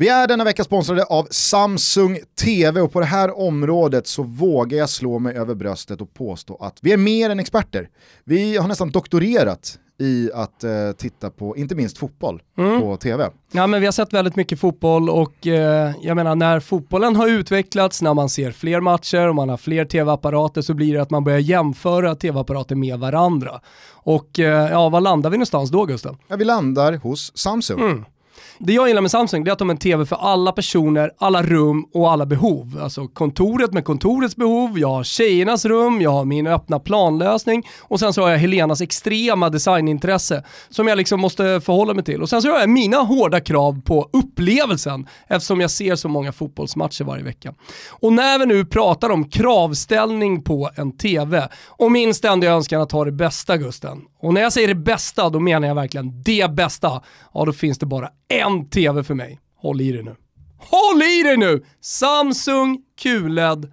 [0.00, 4.78] Vi är denna vecka sponsrade av Samsung TV och på det här området så vågar
[4.78, 7.88] jag slå mig över bröstet och påstå att vi är mer än experter.
[8.24, 12.80] Vi har nästan doktorerat i att eh, titta på, inte minst fotboll, Mm.
[12.80, 13.28] på TV.
[13.52, 17.28] Ja men vi har sett väldigt mycket fotboll och eh, jag menar när fotbollen har
[17.28, 21.10] utvecklats, när man ser fler matcher och man har fler tv-apparater så blir det att
[21.10, 23.60] man börjar jämföra tv-apparater med varandra.
[23.90, 26.16] Och eh, ja, var landar vi någonstans då Gusten?
[26.28, 27.80] Ja, vi landar hos Samsung.
[27.80, 28.04] Mm.
[28.58, 31.10] Det jag gillar med Samsung det är att de har en TV för alla personer,
[31.18, 32.80] alla rum och alla behov.
[32.82, 38.00] Alltså kontoret med kontorets behov, jag har tjejernas rum, jag har min öppna planlösning och
[38.00, 42.22] sen så har jag Helenas extrema designintresse som jag liksom måste förhålla mig till.
[42.22, 46.32] Och sen så har jag mina hårda krav på upplevelsen eftersom jag ser så många
[46.32, 47.54] fotbollsmatcher varje vecka.
[47.90, 52.92] Och när vi nu pratar om kravställning på en TV och min ständiga önskan att
[52.92, 53.98] ha det bästa Gusten.
[54.22, 57.02] Och när jag säger det bästa då menar jag verkligen det bästa.
[57.34, 59.40] Ja då finns det bara en TV för mig.
[59.56, 60.16] Håll i dig nu.
[60.58, 61.64] Håll i dig nu!
[61.80, 63.72] Samsung QLED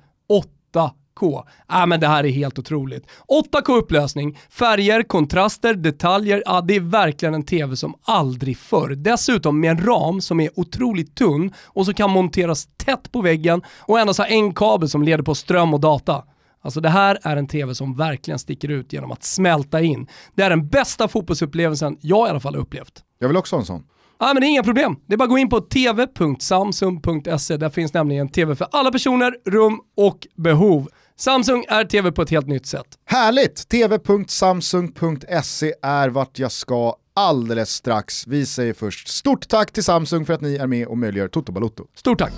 [0.74, 1.44] 8K.
[1.72, 3.08] Äh, men det här är helt otroligt.
[3.52, 6.44] 8K upplösning, färger, kontraster, detaljer.
[6.46, 8.90] Ja, det är verkligen en TV som aldrig förr.
[8.90, 13.62] Dessutom med en ram som är otroligt tunn och som kan monteras tätt på väggen
[13.80, 16.24] och endast ha en kabel som leder på ström och data.
[16.68, 20.08] Alltså det här är en TV som verkligen sticker ut genom att smälta in.
[20.36, 23.04] Det är den bästa fotbollsupplevelsen jag i alla fall har upplevt.
[23.20, 23.84] Jag vill också ha en sån.
[24.20, 24.96] Ja men det är inga problem.
[25.08, 27.58] Det är bara att gå in på tv.samsung.se.
[27.58, 30.90] Där finns nämligen TV för alla personer, rum och behov.
[31.16, 32.88] Samsung är TV på ett helt nytt sätt.
[33.06, 33.70] Härligt!
[33.70, 38.28] tv.samsung.se är vart jag ska alldeles strax.
[38.28, 41.52] Vi säger först stort tack till Samsung för att ni är med och möjliggör Toto
[41.52, 41.84] Balotto.
[41.96, 42.34] Stort tack!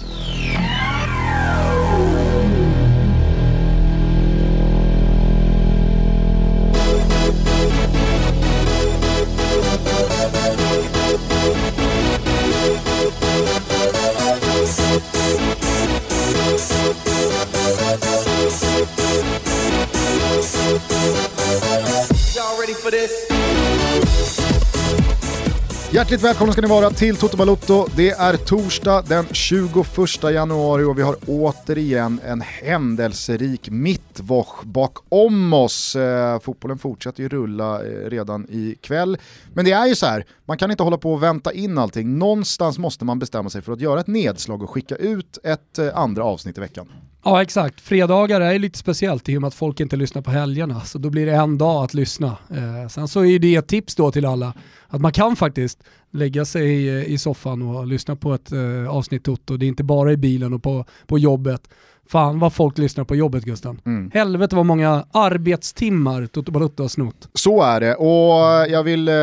[26.00, 27.86] Hjärtligt välkomna ska ni vara till Toto Balotto.
[27.96, 35.96] Det är torsdag den 21 januari och vi har återigen en händelserik mittwoch bakom oss.
[35.96, 39.18] Eh, fotbollen fortsätter ju rulla eh, redan ikväll.
[39.54, 42.18] Men det är ju så här, man kan inte hålla på och vänta in allting.
[42.18, 45.98] Någonstans måste man bestämma sig för att göra ett nedslag och skicka ut ett eh,
[45.98, 46.88] andra avsnitt i veckan.
[47.24, 50.82] Ja exakt, fredagar är lite speciellt i och med att folk inte lyssnar på helgerna.
[50.82, 52.38] Så då blir det en dag att lyssna.
[52.50, 54.54] Eh, sen så är det ett tips då till alla
[54.88, 59.24] att man kan faktiskt lägga sig i, i soffan och lyssna på ett eh, avsnitt
[59.24, 59.58] Toto.
[59.58, 61.70] Det är inte bara i bilen och på, på jobbet.
[62.12, 63.82] Fan vad folk lyssnar på jobbet Gusten.
[63.86, 64.12] Mm.
[64.14, 67.30] Helvete vad många arbetstimmar Toto Balotto har snott.
[67.34, 69.16] Så är det och jag vill eh,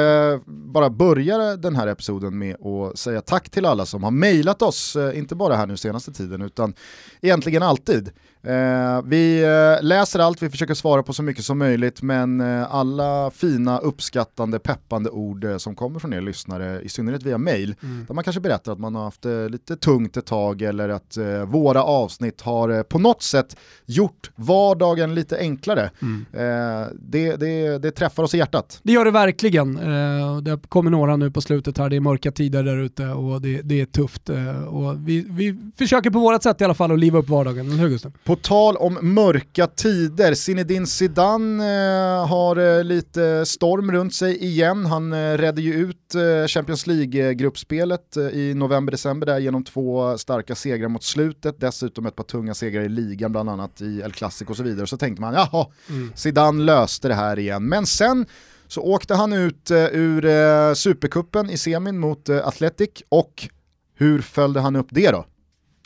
[0.47, 4.97] bara börja den här episoden med att säga tack till alla som har mejlat oss,
[4.97, 6.75] eh, inte bara här nu senaste tiden utan
[7.21, 8.11] egentligen alltid.
[8.47, 12.75] Eh, vi eh, läser allt, vi försöker svara på så mycket som möjligt men eh,
[12.75, 17.75] alla fina, uppskattande, peppande ord eh, som kommer från er lyssnare, i synnerhet via mail,
[18.07, 21.45] där man kanske berättar att man har haft lite tungt ett tag eller att eh,
[21.45, 23.57] våra avsnitt har eh, på något sätt
[23.87, 25.91] gjort vardagen lite enklare.
[26.33, 28.81] Eh, det, det, det träffar oss i hjärtat.
[28.83, 29.77] Det gör det verkligen.
[29.79, 33.43] Eh, Det kommer några nu på slutet här, det är mörka tider där ute och
[33.43, 34.31] det, det är tufft.
[34.31, 37.67] Eh, Och vi, vi försöker på vårt sätt i alla fall att liva upp vardagen,
[37.67, 38.13] eller hur Gusten?
[38.25, 44.87] På tal om mörka tider, Zinedine Zidane eh, har eh, lite storm runt sig igen.
[44.87, 50.55] Han eh, redde ju ut eh, Champions League-gruppspelet eh, i november-december där genom två starka
[50.55, 54.51] segrar mot slutet, dessutom ett par tunga segrar i ligan, bland annat i El Clasico
[54.51, 54.87] och så vidare.
[54.87, 55.67] Så tänkte man, jaha,
[56.15, 57.69] Zidane löste det här igen.
[57.69, 58.27] Men sen
[58.67, 63.49] så åkte han ut eh, ur Supercupen i semin mot Athletic och
[63.95, 65.27] hur följde han upp det då?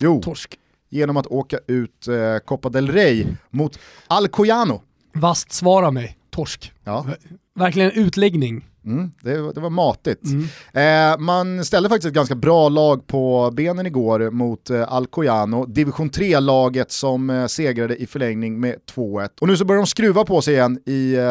[0.00, 0.59] Jo, Torsk.
[0.90, 4.82] Genom att åka ut eh, Copa del Rey mot Alcoyano.
[5.14, 6.72] Vast svara mig, torsk.
[6.84, 7.06] Ja,
[7.54, 8.66] Verkligen en utläggning.
[8.84, 10.22] mm, det, var- det var matigt.
[10.24, 11.12] Mm.
[11.12, 16.10] Eh, man ställde faktiskt ett ganska bra lag på benen igår mot eh, Alcoyano, division
[16.10, 19.28] 3-laget som eh, segrade i förlängning med 2-1.
[19.40, 21.25] Och nu så börjar de skruva på sig igen i eh,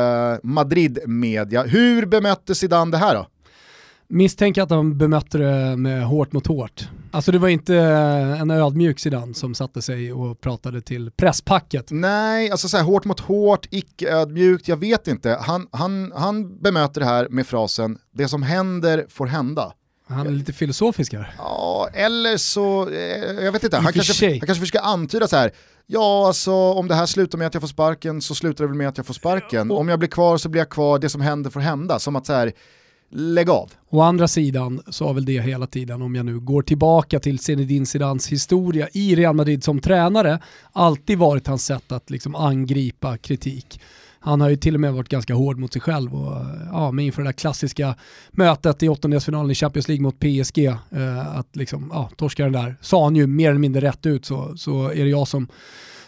[0.44, 1.64] Madrid-media.
[1.64, 3.28] Hur bemötte Zidane det här då?
[4.12, 6.90] Misstänker att de bemötte det med hårt mot hårt.
[7.12, 7.76] Alltså det var inte
[8.40, 11.88] en ödmjuk Zidane som satte sig och pratade till presspacket.
[11.92, 15.38] Nej, alltså så här, hårt mot hårt, icke-ödmjukt, jag vet inte.
[15.42, 19.74] Han, han, han bemöter det här med frasen “det som händer får hända”.
[20.08, 21.36] Han är lite filosofisk här.
[21.38, 25.52] Ja, eller så, eh, jag vet inte, han kanske, han kanske försöker antyda så här.
[25.86, 28.78] Ja, alltså om det här slutar med att jag får sparken så slutar det väl
[28.78, 29.72] med att jag får sparken.
[29.72, 32.00] Om jag blir kvar så blir jag kvar, det som händer får hända.
[32.00, 32.52] Som att så här,
[33.10, 33.72] lägg av.
[33.90, 37.40] Å andra sidan så har väl det hela tiden, om jag nu går tillbaka till
[37.40, 40.40] Zinedine Zidans historia i Real Madrid som tränare,
[40.72, 43.82] alltid varit hans sätt att liksom angripa kritik.
[44.22, 47.06] Han har ju till och med varit ganska hård mot sig själv och ja, men
[47.06, 47.96] inför det där klassiska
[48.32, 52.76] mötet i åttondelsfinalen i Champions League mot PSG, eh, att liksom, ja, torska den där,
[52.82, 55.48] sa han ju mer eller mindre rätt ut så, så är det jag som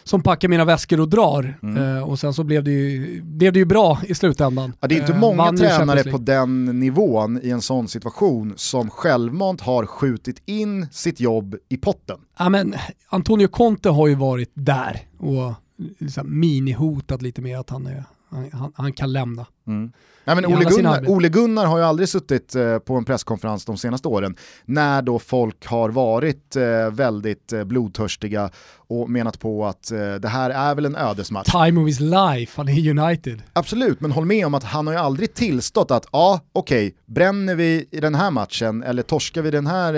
[0.04, 1.58] som packar mina väskor och drar.
[1.62, 1.96] Mm.
[1.96, 4.72] Eh, och sen så blev det, ju, blev det ju bra i slutändan.
[4.80, 8.90] Ja, det är inte eh, många tränare på den nivån i en sån situation som
[8.90, 12.20] självmant har skjutit in sitt jobb i potten.
[12.38, 12.74] Ja, men
[13.08, 15.52] Antonio Conte har ju varit där och
[15.98, 18.04] liksom minihotat lite mer att han, är,
[18.52, 19.46] han, han kan lämna.
[19.66, 19.92] Mm.
[20.24, 23.76] Ja, men Ole, Gunnar, Ole Gunnar har ju aldrig suttit eh, på en presskonferens de
[23.76, 29.90] senaste åren när då folk har varit eh, väldigt eh, blodtörstiga och menat på att
[29.90, 31.50] eh, det här är väl en ödesmatch.
[31.50, 33.42] Time of his life, han är United.
[33.52, 36.98] Absolut, men håll med om att han har ju aldrig tillstått att ja, okej, okay,
[37.06, 39.94] bränner vi i den här matchen eller torskar vi den här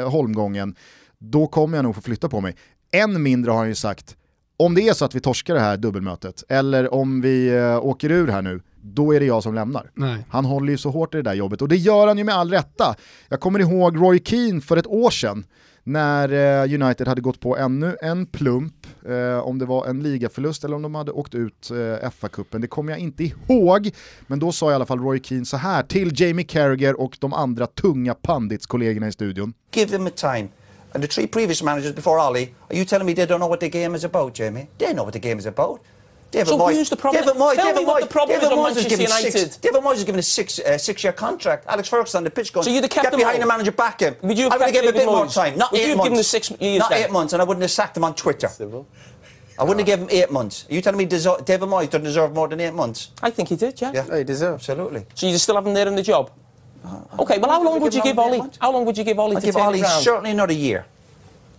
[0.00, 0.74] eh, holmgången,
[1.18, 2.56] då kommer jag nog få flytta på mig.
[2.92, 4.16] Än mindre har han ju sagt,
[4.56, 8.10] om det är så att vi torskar det här dubbelmötet, eller om vi äh, åker
[8.10, 9.90] ur här nu, då är det jag som lämnar.
[9.94, 10.26] Nej.
[10.28, 12.34] Han håller ju så hårt i det där jobbet och det gör han ju med
[12.34, 12.94] all rätta.
[13.28, 15.44] Jag kommer ihåg Roy Keane för ett år sedan
[15.84, 18.74] när eh, United hade gått på ännu en plump,
[19.08, 22.66] eh, om det var en ligaförlust eller om de hade åkt ut eh, FA-cupen, det
[22.66, 23.90] kommer jag inte ihåg.
[24.26, 27.32] Men då sa i alla fall Roy Keane så här till Jamie Carragher och de
[27.32, 29.52] andra tunga panditskollegorna i studion.
[29.74, 30.48] Give them a time.
[30.94, 33.60] And the three previous managers before Ali, are you telling me they don't know what
[33.60, 34.68] the game is about, Jamie?
[34.78, 35.82] They know what the game is about.
[36.30, 37.24] David so Moyes, who's the problem?
[37.24, 39.32] David Moyes, Tell David me what the problem David is Moyes is giving United.
[39.32, 41.64] Six, David Moyes is given a six, uh, six-year contract.
[41.68, 44.00] Alex Ferguson on the pitch going, so you'd have kept get behind the manager, back
[44.00, 44.16] him.
[44.22, 45.12] Would you have I would have given him a bit Moyes?
[45.12, 45.58] more time.
[45.58, 46.06] Not would eight you have months.
[46.06, 47.04] given the six years Not then?
[47.04, 48.48] eight months, and I wouldn't have sacked him on Twitter.
[48.48, 48.86] Civil.
[49.58, 50.66] I wouldn't have given him eight months.
[50.68, 53.12] Are you telling me deserve, David Moyes doesn't deserve more than eight months?
[53.22, 53.92] I think he did, yeah.
[53.94, 54.68] Yeah, he deserves.
[54.68, 55.06] Absolutely.
[55.14, 56.32] So you still have him there in the job?
[56.84, 58.42] Uh, okay, well, how long would you give Ollie?
[58.58, 60.02] How long would you give Ollie I'd to give turn Ollie around?
[60.02, 60.84] certainly another year.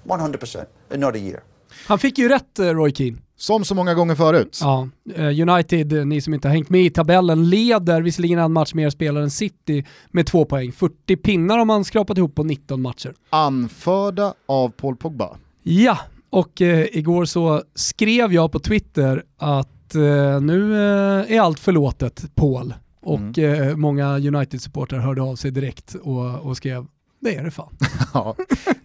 [0.04, 0.66] 100%.
[0.89, 1.44] Another year.
[1.88, 3.18] Han fick ju rätt, eh, Roy Keane.
[3.38, 4.60] Som så många gånger förut.
[4.62, 8.54] Ja, eh, United, eh, ni som inte har hängt med i tabellen, leder visserligen en
[8.54, 10.72] match mer spelare än City med två poäng.
[10.72, 13.13] 40 pinnar har man skrapat ihop på 19 matcher.
[13.30, 15.38] Anförda av Paul Pogba.
[15.63, 15.98] Ja,
[16.30, 22.36] och eh, igår så skrev jag på Twitter att eh, nu eh, är allt förlåtet
[22.36, 22.74] Paul.
[23.05, 23.69] Och mm.
[23.69, 26.85] eh, många United-supportrar hörde av sig direkt och, och skrev
[27.25, 27.77] det är det fan.
[28.13, 28.35] ja.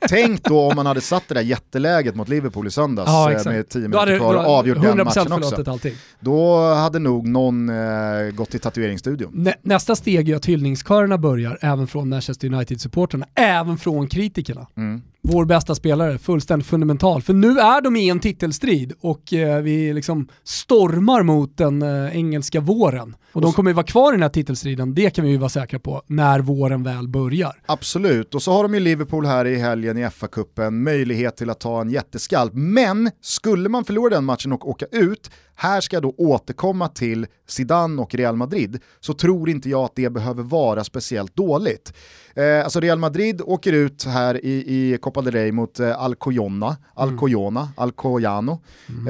[0.08, 3.44] Tänk då om man hade satt det där jätteläget mot Liverpool i söndags ja, eh,
[3.44, 5.70] med 10 minuter kvar och avgjort den matchen också.
[5.70, 5.94] Allting.
[6.20, 9.30] Då hade nog någon eh, gått till tatueringsstudion.
[9.34, 14.66] Nä, nästa steg är att hyllningskörerna börjar även från Manchester United-supporterna, även från kritikerna.
[14.76, 17.22] Mm vår bästa spelare, fullständigt fundamental.
[17.22, 22.16] För nu är de i en titelstrid och eh, vi liksom stormar mot den eh,
[22.16, 23.16] engelska våren.
[23.32, 25.48] Och de kommer ju vara kvar i den här titelstriden, det kan vi ju vara
[25.48, 27.62] säkra på, när våren väl börjar.
[27.66, 31.60] Absolut, och så har de ju Liverpool här i helgen i FA-cupen, möjlighet till att
[31.60, 32.52] ta en jätteskalp.
[32.54, 37.26] Men skulle man förlora den matchen och åka ut, här ska jag då återkomma till
[37.48, 41.92] Zidane och Real Madrid, så tror inte jag att det behöver vara speciellt dåligt.
[42.34, 46.76] Eh, alltså Real Madrid åker ut här i, i Copa del Rey mot eh, Alcoyonna,
[46.94, 47.72] Alcoyona, mm.
[47.76, 48.60] Alcoyano.
[48.88, 49.08] Mm.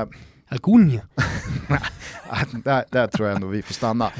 [0.00, 0.08] Eh,
[0.48, 1.00] Alcunha.
[2.64, 4.10] där, där tror jag ändå vi får stanna.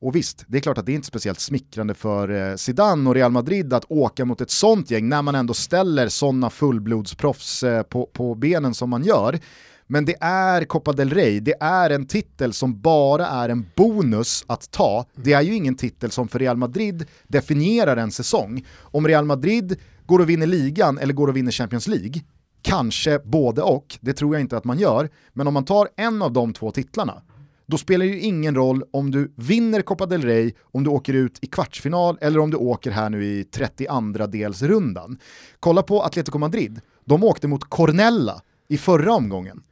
[0.00, 3.14] Och visst, det är klart att det är inte speciellt smickrande för eh, Zidane och
[3.14, 7.82] Real Madrid att åka mot ett sånt gäng när man ändå ställer sådana fullblodsproffs eh,
[7.82, 9.38] på, på benen som man gör.
[9.86, 14.44] Men det är Copa del Rey, det är en titel som bara är en bonus
[14.46, 15.04] att ta.
[15.14, 18.66] Det är ju ingen titel som för Real Madrid definierar en säsong.
[18.80, 19.76] Om Real Madrid
[20.08, 22.22] går och vinner ligan eller går och vinner Champions League,
[22.62, 26.22] kanske både och, det tror jag inte att man gör, men om man tar en
[26.22, 27.22] av de två titlarna,
[27.66, 31.14] då spelar det ju ingen roll om du vinner Copa del Rey, om du åker
[31.14, 35.18] ut i kvartsfinal eller om du åker här nu i 32 delsrundan.
[35.60, 39.62] Kolla på Atletico Madrid, de åkte mot Cornella i förra omgången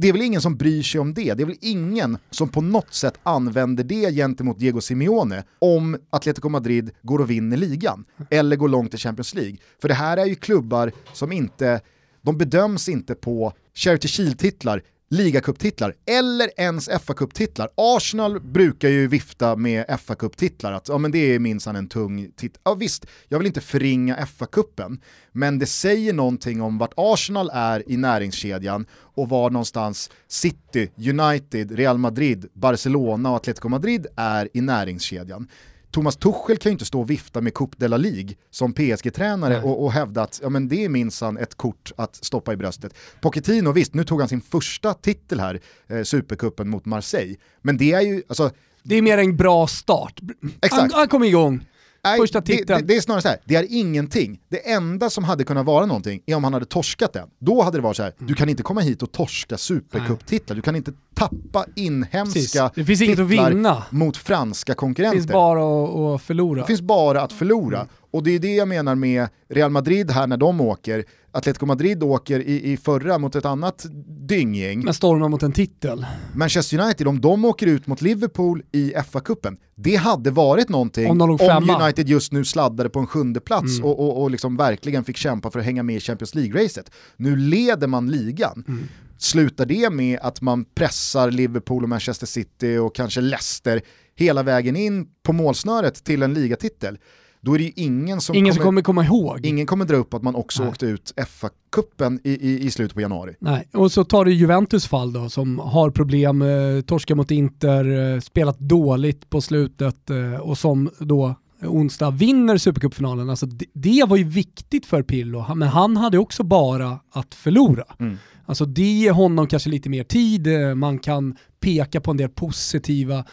[0.00, 1.34] det är väl ingen som bryr sig om det.
[1.34, 6.48] Det är väl ingen som på något sätt använder det gentemot Diego Simeone om Atletico
[6.48, 9.56] Madrid går och vinner ligan eller går långt i Champions League.
[9.80, 11.80] För det här är ju klubbar som inte,
[12.22, 17.68] de bedöms inte på Charity Shield-titlar ligacuptitlar eller ens FA-cuptitlar.
[17.76, 22.60] Arsenal brukar ju vifta med FA-cuptitlar, att ja, men det är minsann en tung titel.
[22.64, 25.00] Ja visst, jag vill inte förringa FA-cupen,
[25.32, 31.72] men det säger någonting om vart Arsenal är i näringskedjan och var någonstans City, United,
[31.72, 35.48] Real Madrid, Barcelona och Atletico Madrid är i näringskedjan.
[35.90, 39.62] Thomas Tuchel kan ju inte stå och vifta med Coupe de la Ligue som PSG-tränare
[39.62, 42.94] och, och hävda att ja, men det är minsann ett kort att stoppa i bröstet.
[43.20, 47.92] Pochettino, visst, nu tog han sin första titel här, eh, Supercupen mot Marseille, men det
[47.92, 48.50] är ju, alltså,
[48.82, 50.20] Det är mer en bra start.
[50.62, 50.80] Exakt.
[50.80, 51.66] Han, han kom igång.
[52.04, 52.80] Nej, Första det, titeln.
[52.80, 54.40] det, det är snarare så här, det är ingenting.
[54.48, 57.28] Det enda som hade kunnat vara någonting är om han hade torskat den.
[57.38, 60.62] Då hade det varit så här, du kan inte komma hit och torska supercuptitlar, du
[60.62, 62.60] kan inte tappa inhemska Precis.
[62.74, 63.82] Det finns inget att vinna.
[63.90, 65.16] mot franska Det konkurrenter.
[65.18, 66.60] finns bara att, förlora.
[66.60, 67.86] Det finns bara att förlora.
[68.12, 71.04] Och det är det jag menar med Real Madrid här när de åker.
[71.32, 74.84] Atletico Madrid åker i, i förra mot ett annat dynggäng.
[74.84, 76.06] Men stormar mot en titel.
[76.34, 81.18] Manchester United, om de åker ut mot Liverpool i FA-cupen, det hade varit någonting Om
[81.20, 81.82] om.
[81.82, 83.84] United just nu sladdade på en sjunde plats Mm.
[83.84, 86.90] och, och, och liksom verkligen fick kämpa för att hänga med i Champions League-racet.
[87.16, 88.64] Nu leder man ligan.
[88.68, 88.88] Mm.
[89.18, 93.80] Slutar det med att man pressar Liverpool och Manchester City och kanske Leicester
[94.14, 96.98] hela vägen in på målsnöret till en ligatitel,
[97.40, 99.46] då är det ju ingen som Ingen som kommer komma ihåg.
[99.46, 100.70] Ingen kommer dra upp att man också Nej.
[100.70, 103.34] åkte ut FA-cupen i, i, i slutet på januari.
[103.38, 108.14] Nej, och så tar du Juventus fall då som har problem, eh, torska mot Inter,
[108.14, 113.30] eh, spelat dåligt på slutet eh, och som då onsdag vinner Supercupfinalen.
[113.30, 117.34] Alltså det, det var ju viktigt för Pirlo, Han- men han hade också bara att
[117.34, 117.84] förlora.
[117.98, 118.16] Mm.
[118.46, 122.28] Alltså det ger honom kanske lite mer tid, eh, man kan peka på en del
[122.28, 123.24] positiva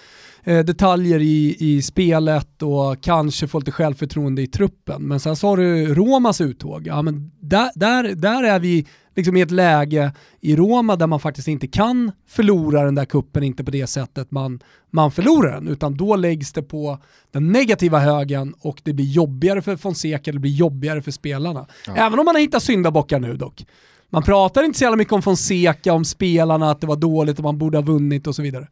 [0.48, 5.02] eh, detaljer i, i spelet och kanske få lite självförtroende i truppen.
[5.04, 8.86] Men sen så har du Romas uttåg, ja men där, där, där är vi
[9.16, 10.12] liksom i ett läge
[10.42, 14.32] i Roma där man faktiskt inte kan förlora den där kuppen inte på det sättet
[14.32, 14.60] man,
[14.92, 17.00] man förlorar den, utan då läggs det på
[17.32, 21.68] den negativa högen och det blir jobbigare för Fonseca, det blir jobbigare för spelarna.
[21.96, 23.66] Även om man har hittat syndabockar nu dock.
[24.10, 27.44] Man pratar inte så jävla mycket om Fonseca, om spelarna, att det var dåligt och
[27.44, 28.68] man borde ha vunnit och så vidare.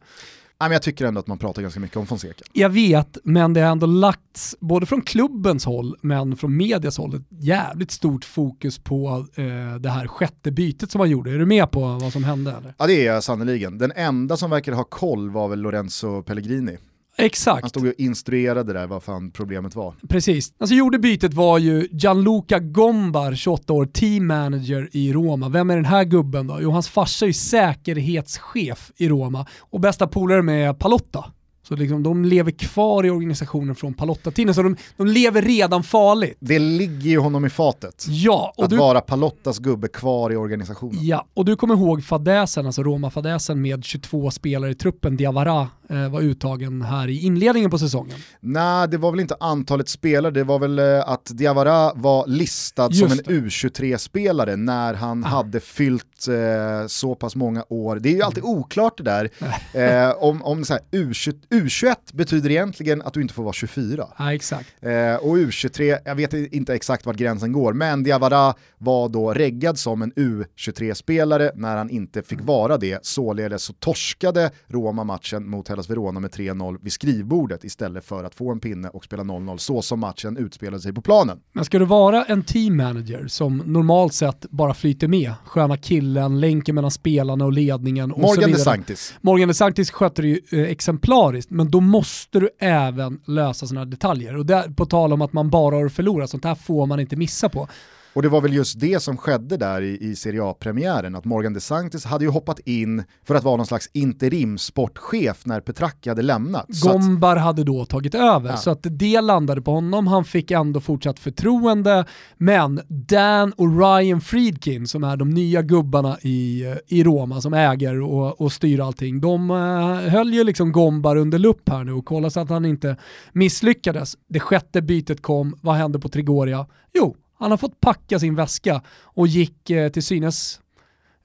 [0.58, 2.44] Men jag tycker ändå att man pratar ganska mycket om Fonseca.
[2.52, 7.14] Jag vet, men det har ändå lagts, både från klubbens håll men från medias håll,
[7.14, 9.44] ett jävligt stort fokus på eh,
[9.80, 11.30] det här sjätte bytet som man gjorde.
[11.30, 12.50] Är du med på vad som hände?
[12.50, 12.74] Eller?
[12.78, 13.78] Ja det är jag sannerligen.
[13.78, 16.78] Den enda som verkar ha koll var väl Lorenzo Pellegrini.
[17.18, 19.94] Han Exakt, stod och instruerade där vad fan problemet var.
[20.08, 20.52] precis.
[20.58, 25.48] Alltså gjorde bytet var ju Gianluca Gombar, 28 år, team manager i Roma.
[25.48, 26.58] Vem är den här gubben då?
[26.60, 31.24] Jo, hans farsa är säkerhetschef i Roma och bästa polare med Palotta.
[31.68, 36.36] Så liksom, de lever kvar i organisationen från Palotta-tiden, så de, de lever redan farligt.
[36.40, 38.06] Det ligger ju honom i fatet.
[38.08, 41.06] Ja, och att du, vara Palottas gubbe kvar i organisationen.
[41.06, 45.16] Ja, och du kommer ihåg fadäsen, alltså Roma-fadäsen med 22 spelare i truppen.
[45.16, 48.18] Diawara var uttagen här i inledningen på säsongen.
[48.40, 52.88] Nej, det var väl inte antalet spelare, det var väl eh, att Diawara var listad
[52.92, 55.28] Just som en U23-spelare när han Ah.
[55.28, 57.96] hade fyllt eh, så pass många år.
[57.96, 59.30] Det är ju alltid oklart det där.
[59.76, 64.06] Eh, om om så här, U20, U21 betyder egentligen att du inte får vara 24.
[64.18, 64.68] Ja, exakt.
[64.80, 69.78] Eh, och U23, jag vet inte exakt vart gränsen går, men Diawara var då reggad
[69.78, 72.98] som en U23-spelare när han inte fick vara det.
[73.06, 78.34] Således så torskade Roma matchen mot Hellas Verona med 3-0 vid skrivbordet istället för att
[78.34, 81.38] få en pinne och spela 0-0 så som matchen utspelade sig på planen.
[81.52, 86.40] Men ska du vara en team manager som normalt sett bara flyter med, sköna killen,
[86.40, 88.58] länken mellan spelarna och ledningen och så Morgan vidare.
[88.58, 89.14] DeSantis.
[89.20, 94.36] Morgan DeSantis sköter det ju eh, exemplariskt, men då måste du även lösa sådana detaljer.
[94.36, 97.16] Och där, på tal om att man bara har förlorat, sånt här får man inte
[97.16, 97.68] missa på.
[98.16, 101.52] Och det var väl just det som skedde där i, i Serie A-premiären, att Morgan
[101.52, 106.74] DeSantis hade ju hoppat in för att vara någon slags interimsportchef när Petracchi hade lämnat.
[106.76, 108.56] Så att- Gombar hade då tagit över, Ja.
[108.56, 110.06] så att det landade på honom.
[110.06, 112.04] Han fick ändå fortsatt förtroende,
[112.36, 118.02] men Dan och Ryan Friedkin, som är de nya gubbarna i, i Roma, som äger
[118.02, 122.04] och, och styr allting, de eh, höll ju liksom Gombar under lupp här nu och
[122.04, 122.96] kollade så att han inte
[123.32, 124.16] misslyckades.
[124.28, 126.66] Det sjätte bytet kom, vad hände på Trigoria?
[126.94, 130.60] Jo, han har fått packa sin väska och gick eh, till synes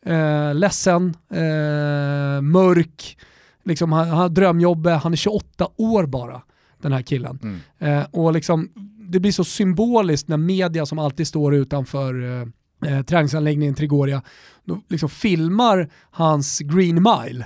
[0.06, 3.18] eh, ledsen, eh, mörk,
[3.63, 6.41] liksom, han, han har drömjobbet, han är 28 år bara,
[6.82, 7.39] den här killen.
[7.44, 7.60] Mm.
[7.80, 8.70] Eh, och liksom,
[9.10, 14.22] det blir så symboliskt när media som alltid står utanför eh, eh, träningsanläggningen Trigoria,
[14.65, 17.46] då liksom filmar hans green mile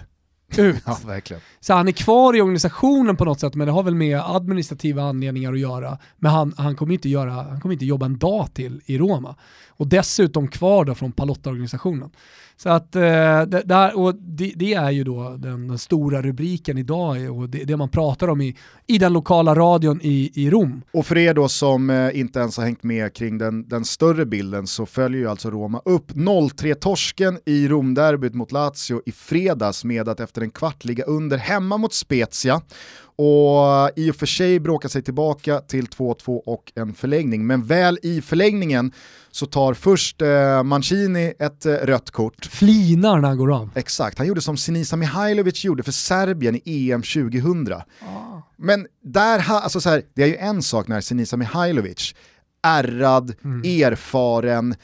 [0.59, 0.83] ut.
[0.85, 1.21] Ja.
[1.59, 5.03] Så han är kvar i organisationen på något sätt, men det har väl med administrativa
[5.03, 5.97] anledningar att göra.
[6.17, 9.35] Men han, han, kommer inte göra, han kommer inte jobba en dag till i Roma.
[9.77, 12.09] Och dessutom kvar då från Palotta-organisationen.
[12.57, 16.77] Så att eh, det, där, och det, det är ju då den, den stora rubriken
[16.77, 18.55] idag och det, det man pratar om i,
[18.87, 20.81] i den lokala radion i, i Rom.
[20.91, 24.25] Och för er då som eh, inte ens har hängt med kring den, den större
[24.25, 30.09] bilden så följer ju alltså Roma upp 0-3-torsken i Romderbyt mot Lazio i fredags med
[30.09, 32.61] att efter en kvart ligga under hemma mot Spezia
[33.17, 37.47] och i och för sig bråkar sig tillbaka till 2-2 och en förlängning.
[37.47, 38.91] Men väl i förlängningen
[39.31, 42.45] så tar först eh, Mancini ett eh, rött kort.
[42.45, 43.69] Flinar när han går av.
[43.75, 47.73] Exakt, han gjorde som Sinisa Mihailovic gjorde för Serbien i EM 2000.
[47.73, 47.81] Ah.
[48.57, 52.15] Men där, alltså så här, det är ju en sak när Sinisa Mihailovic,
[52.63, 53.83] ärrad, mm.
[53.83, 54.75] erfaren,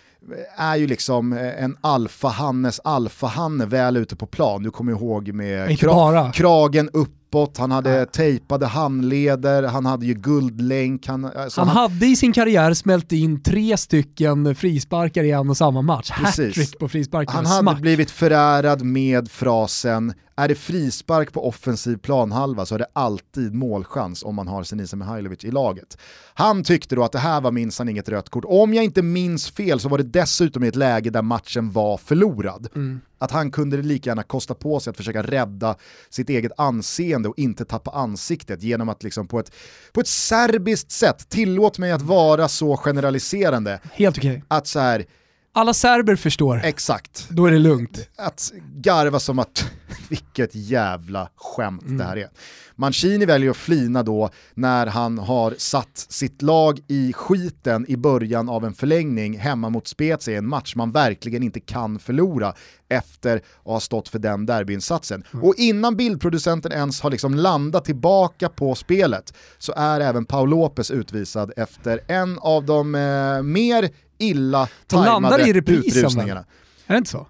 [0.58, 4.64] är ju liksom eh, en alfahannes alfahanne väl ute på plan.
[4.64, 8.06] Du kommer ihåg med kra kragen upp uppåt, han hade ja.
[8.06, 11.08] tejpade handleder, han hade ju guldlänk.
[11.08, 15.50] Han, alltså han, han, hade i sin karriär smält in tre stycken frisparkar i en
[15.50, 16.10] och samma match.
[16.12, 17.34] Hattrick på frisparkar.
[17.34, 22.88] Han hade blivit förärad med frasen är det frispark på offensiv planhalva så är det
[22.94, 25.98] alltid målchans om man har Senisa Mihailovic i laget.
[26.34, 28.46] Han tyckte då att det här var minsann inget rött kort.
[28.48, 31.98] Om jag inte minns fel så var det dessutom i ett läge där matchen var
[31.98, 32.68] förlorad.
[32.76, 33.02] Mm.
[33.22, 35.76] Att han kunde lika gärna kosta på sig att försöka rädda
[36.10, 39.52] sitt eget anseende och inte tappa ansiktet genom att liksom på ett,
[39.92, 43.80] på ett serbiskt sätt, tillåt mig att vara så generaliserande.
[43.94, 44.32] Helt okej.
[44.32, 44.42] Okay.
[44.48, 45.06] Att så här,
[45.54, 46.62] alla serber förstår.
[46.64, 47.28] Exakt.
[47.30, 48.10] Då är det lugnt.
[48.16, 49.72] Att garva som att,
[50.10, 51.98] vilket jävla skämt mm.
[51.98, 52.30] det här är.
[52.76, 58.50] Mancini väljer att flina då när han har satt sitt lag i skiten i början
[58.50, 62.54] av en förlängning hemma mot Spezia, en match man verkligen inte kan förlora
[62.90, 65.24] efter att ha stått för den derbyinsatsen.
[65.34, 65.46] Mm.
[65.46, 70.92] Och innan bildproducenten ens har liksom landat tillbaka på spelet så är även Paul Lopez
[70.92, 73.90] utvisad efter en av de eh, mer
[74.22, 76.46] illa tajmade utrusningarna.
[76.88, 77.28] Är det inte så?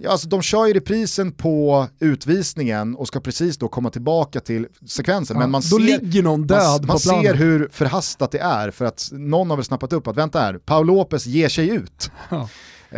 [0.00, 4.66] Ja, alltså, de kör ju reprisen på utvisningen och ska precis då komma tillbaka till
[4.86, 5.34] sekvensen.
[5.34, 7.22] Ja, men man då ser, ligger någon död man, på man planen.
[7.22, 10.58] ser hur förhastat det är för att någon har väl snappat upp att vänta här,
[10.58, 12.10] Paul Lopez ger sig ut.
[12.28, 12.48] Ja.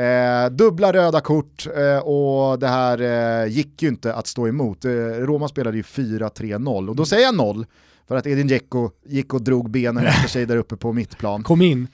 [0.00, 4.84] Eh, dubbla röda kort eh, och det här eh, gick ju inte att stå emot.
[4.84, 7.66] Eh, Roma spelade ju 4-3-0 och då säger jag 0
[8.08, 11.42] för att Edin Dzeko gick och drog benen efter sig där uppe på mittplan.
[11.42, 11.88] Kom in.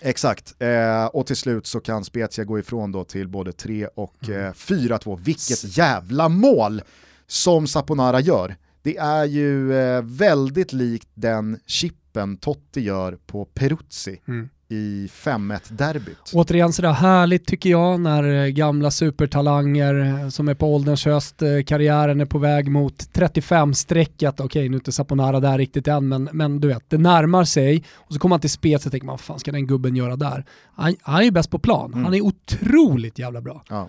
[0.00, 4.28] Exakt, eh, och till slut så kan Spezia gå ifrån då till både 3 och
[4.28, 4.46] mm.
[4.46, 5.18] eh, 4-2.
[5.22, 6.82] Vilket jävla mål
[7.26, 8.56] som Saponara gör.
[8.82, 14.20] Det är ju eh, väldigt likt den chippen Totti gör på Peruzzi.
[14.28, 16.30] Mm i 5-1-derbyt.
[16.32, 21.42] Återigen sådär härligt tycker jag när eh, gamla supertalanger eh, som är på ålderns höst,
[21.42, 26.08] eh, karriären är på väg mot 35-strecket, okej nu är inte Saponara där riktigt än
[26.08, 29.06] men, men du vet, det närmar sig och så kommer man till spets och tänker
[29.06, 30.44] man vad fan ska den gubben göra där?
[30.74, 32.04] Han, han är ju bäst på plan, mm.
[32.04, 33.62] han är otroligt jävla bra.
[33.68, 33.88] Ja.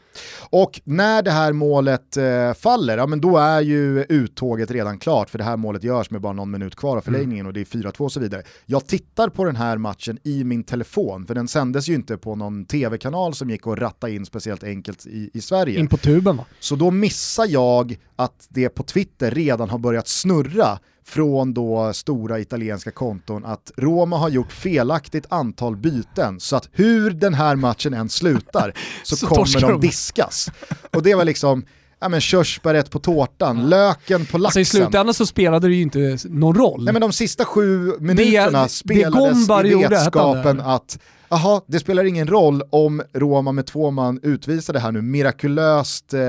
[0.50, 5.30] Och när det här målet eh, faller, ja men då är ju uttåget redan klart
[5.30, 7.48] för det här målet görs med bara någon minut kvar av förlängningen mm.
[7.48, 8.44] och det är 4-2 och så vidare.
[8.66, 12.36] Jag tittar på den här matchen i min telefon, för den sändes ju inte på
[12.36, 15.80] någon tv-kanal som gick att ratta in speciellt enkelt i, i Sverige.
[15.80, 16.46] In på tuben va?
[16.60, 22.40] Så då missar jag att det på Twitter redan har börjat snurra från då stora
[22.40, 27.94] italienska konton att Roma har gjort felaktigt antal byten så att hur den här matchen
[27.94, 30.52] än slutar så, så kommer de diskas.
[30.92, 31.66] Och det var liksom,
[32.02, 34.46] ja men körsbäret på tårtan, löken på laxen.
[34.46, 36.84] Alltså i slutändan så spelade det ju inte någon roll.
[36.84, 41.00] Nej men de sista sju minuterna det, spelades det i vetskapen att
[41.34, 46.20] Jaha, det spelar ingen roll om Roma med två man utvisade här nu mirakulöst eh,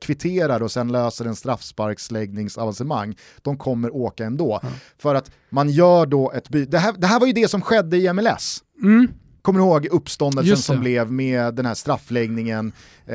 [0.00, 3.16] kvitterar och sen löser en straffsparksläggningsavancemang.
[3.42, 4.60] De kommer åka ändå.
[4.62, 4.74] Mm.
[4.98, 6.70] För att man gör då ett byte.
[6.70, 8.62] Det det här var ju det som skedde i MLS.
[8.82, 9.08] Mm.
[9.42, 12.72] Kommer du ihåg uppståndelsen som blev med den här straffläggningen
[13.06, 13.14] eh,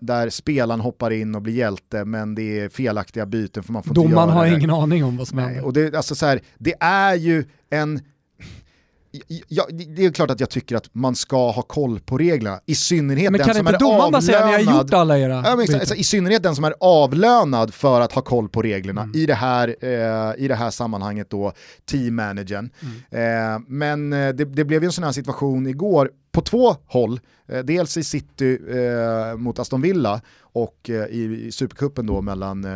[0.00, 3.94] där spelaren hoppar in och blir hjälte men det är felaktiga byten för man får
[3.94, 5.64] Domaren inte har ingen aning om vad som händer.
[5.64, 8.00] Och det, alltså så här, det är ju en
[9.48, 12.74] Ja, det är klart att jag tycker att man ska ha koll på reglerna, i
[12.74, 14.24] synnerhet den som är avlönad.
[14.24, 17.74] Säga, ni har gjort alla era ja, men, alltså, I synnerhet den som är avlönad
[17.74, 19.16] för att ha koll på reglerna, mm.
[19.16, 21.52] i, det här, eh, i det här sammanhanget då
[21.84, 22.70] teammanagern.
[23.10, 23.54] Mm.
[23.54, 27.20] Eh, men eh, det, det, blev ju en sån här situation igår på två håll,
[27.48, 32.66] eh, dels i City eh, mot Aston Villa och eh, i, i Supercupen då mellan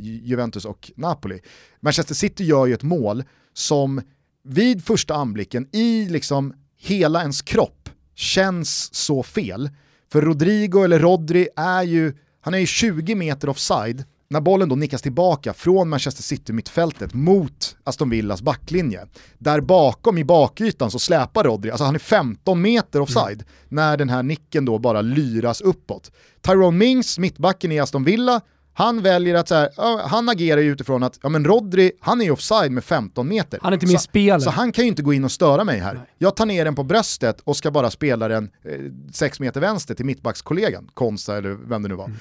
[0.00, 1.40] Juventus och Napoli.
[1.80, 4.00] Manchester City gör ju ett mål som
[4.44, 9.70] vid första anblicken i liksom hela ens kropp känns så fel.
[10.12, 14.76] För Rodrigo eller Rodri är ju, han är ju 20 meter offside när bollen då
[14.76, 19.06] nickas tillbaka från Manchester City-mittfältet mot Aston Villas backlinje.
[19.38, 23.46] Där bakom i bakytan så släpar Rodri, alltså han är 15 meter offside, mm.
[23.68, 26.10] när den här nicken då bara lyras uppåt.
[26.40, 28.40] Tyrone Mings, mittbacken i Aston Villa,
[28.76, 32.24] han väljer att så här, han agerar ju utifrån att ja, men Rodri, han är
[32.24, 33.58] ju offside med 15 meter.
[33.62, 34.42] Han är inte med i spelet.
[34.42, 35.94] Så han kan ju inte gå in och störa mig här.
[35.94, 36.02] Nej.
[36.18, 38.50] Jag tar ner den på bröstet och ska bara spela den
[39.12, 42.04] 6 eh, meter vänster till mittbackskollegan, Konsta eller vem det nu var.
[42.04, 42.18] Mm.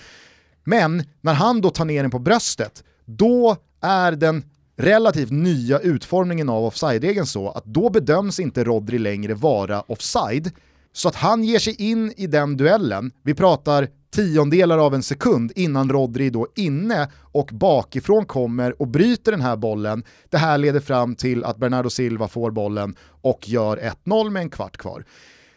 [0.64, 4.44] Men när han då tar ner den på bröstet, då är den
[4.78, 10.52] relativt nya utformningen av offside-regeln så att då bedöms inte Rodri längre vara offside.
[10.94, 15.52] Så att han ger sig in i den duellen, vi pratar tiondelar av en sekund
[15.56, 20.04] innan Rodri då inne och bakifrån kommer och bryter den här bollen.
[20.30, 24.50] Det här leder fram till att Bernardo Silva får bollen och gör 1-0 med en
[24.50, 25.06] kvart kvar.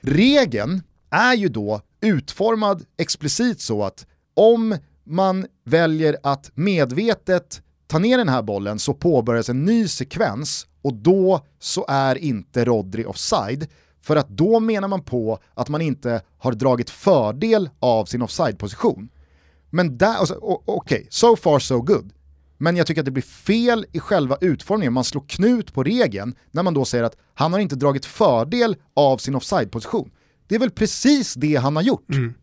[0.00, 8.18] Regeln är ju då utformad explicit så att om man väljer att medvetet ta ner
[8.18, 13.68] den här bollen så påbörjas en ny sekvens och då så är inte Rodri offside.
[14.06, 19.08] För att då menar man på att man inte har dragit fördel av sin offside-position.
[19.70, 22.12] Men där, alltså, okej, okay, so far so good.
[22.58, 26.34] Men jag tycker att det blir fel i själva utformningen, man slår knut på regeln
[26.50, 30.10] när man då säger att han har inte dragit fördel av sin offside-position.
[30.46, 32.10] Det är väl precis det han har gjort.
[32.10, 32.34] Mm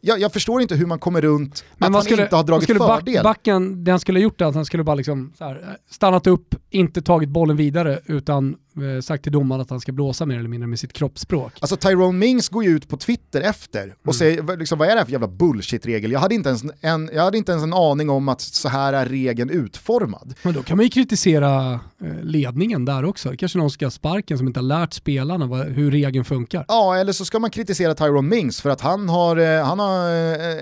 [0.00, 2.64] jag, jag, förstår inte hur man kommer runt Men att han skulle, inte har dragit
[2.64, 3.22] skulle fördel.
[3.22, 6.54] Backen, det han skulle ha gjort är att han skulle bara liksom här, stannat upp,
[6.70, 10.48] inte tagit bollen vidare utan eh, sagt till domaren att han ska blåsa mer eller
[10.48, 11.52] mindre med sitt kroppsspråk.
[11.60, 14.14] Alltså Tyrone Mings går ju ut på Twitter efter och mm.
[14.14, 16.12] säger liksom, vad är det här för jävla bullshit-regel?
[16.12, 18.92] Jag, hade inte ens en, jag hade inte ens en aning om att så här
[18.92, 20.34] är regeln utformad.
[20.42, 23.32] Men då kan man ju kritisera eh, ledningen där också.
[23.38, 26.64] Kanske någon ska ha sparken som inte har lärt spelarna vad, hur regeln funkar.
[26.68, 29.87] Ja, eller så ska man kritisera Tyrone Mings för att han har, eh, han har
[29.87, 29.87] eh,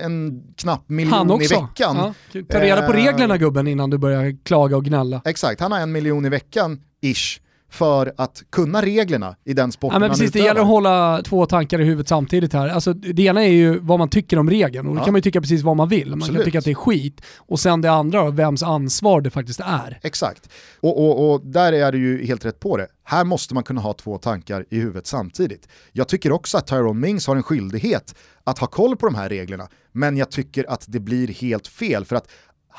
[0.05, 2.13] en knapp miljon i veckan.
[2.31, 2.41] Ja.
[2.49, 5.21] Ta reda på reglerna gubben innan du börjar klaga och gnälla.
[5.25, 9.95] Exakt, han har en miljon i veckan, ish för att kunna reglerna i den sporten
[9.95, 12.69] ja, men precis, Det gäller att hålla två tankar i huvudet samtidigt här.
[12.69, 15.05] Alltså, det ena är ju vad man tycker om regeln och då ja.
[15.05, 16.09] kan man ju tycka precis vad man vill.
[16.09, 16.37] Man Absolut.
[16.37, 17.21] kan tycka att det är skit.
[17.37, 19.99] Och sen det andra då, vems ansvar det faktiskt är.
[20.03, 20.49] Exakt.
[20.79, 22.87] Och, och, och där är du ju helt rätt på det.
[23.03, 25.67] Här måste man kunna ha två tankar i huvudet samtidigt.
[25.91, 29.29] Jag tycker också att Tyrone Mings har en skyldighet att ha koll på de här
[29.29, 32.27] reglerna, men jag tycker att det blir helt fel för att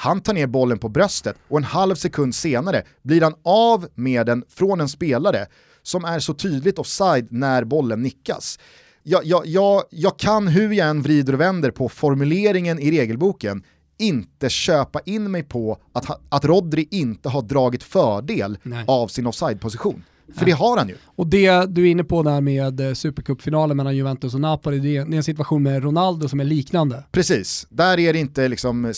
[0.01, 4.27] han tar ner bollen på bröstet och en halv sekund senare blir han av med
[4.27, 5.47] den från en spelare
[5.83, 8.59] som är så tydligt offside när bollen nickas.
[9.03, 13.63] Jag, jag, jag, jag kan hur jag än vrider och vänder på formuleringen i regelboken
[13.99, 18.85] inte köpa in mig på att, att Rodri inte har dragit fördel Nej.
[18.87, 20.05] av sin offside-position.
[20.35, 20.97] För det har han ju.
[21.05, 24.97] Och det du är inne på där med eh, supercupfinalen mellan Juventus och Napoli, det
[24.97, 27.05] är, en situation med Ronaldo som är liknande.
[27.13, 28.93] Precis, där är det inte, liksom,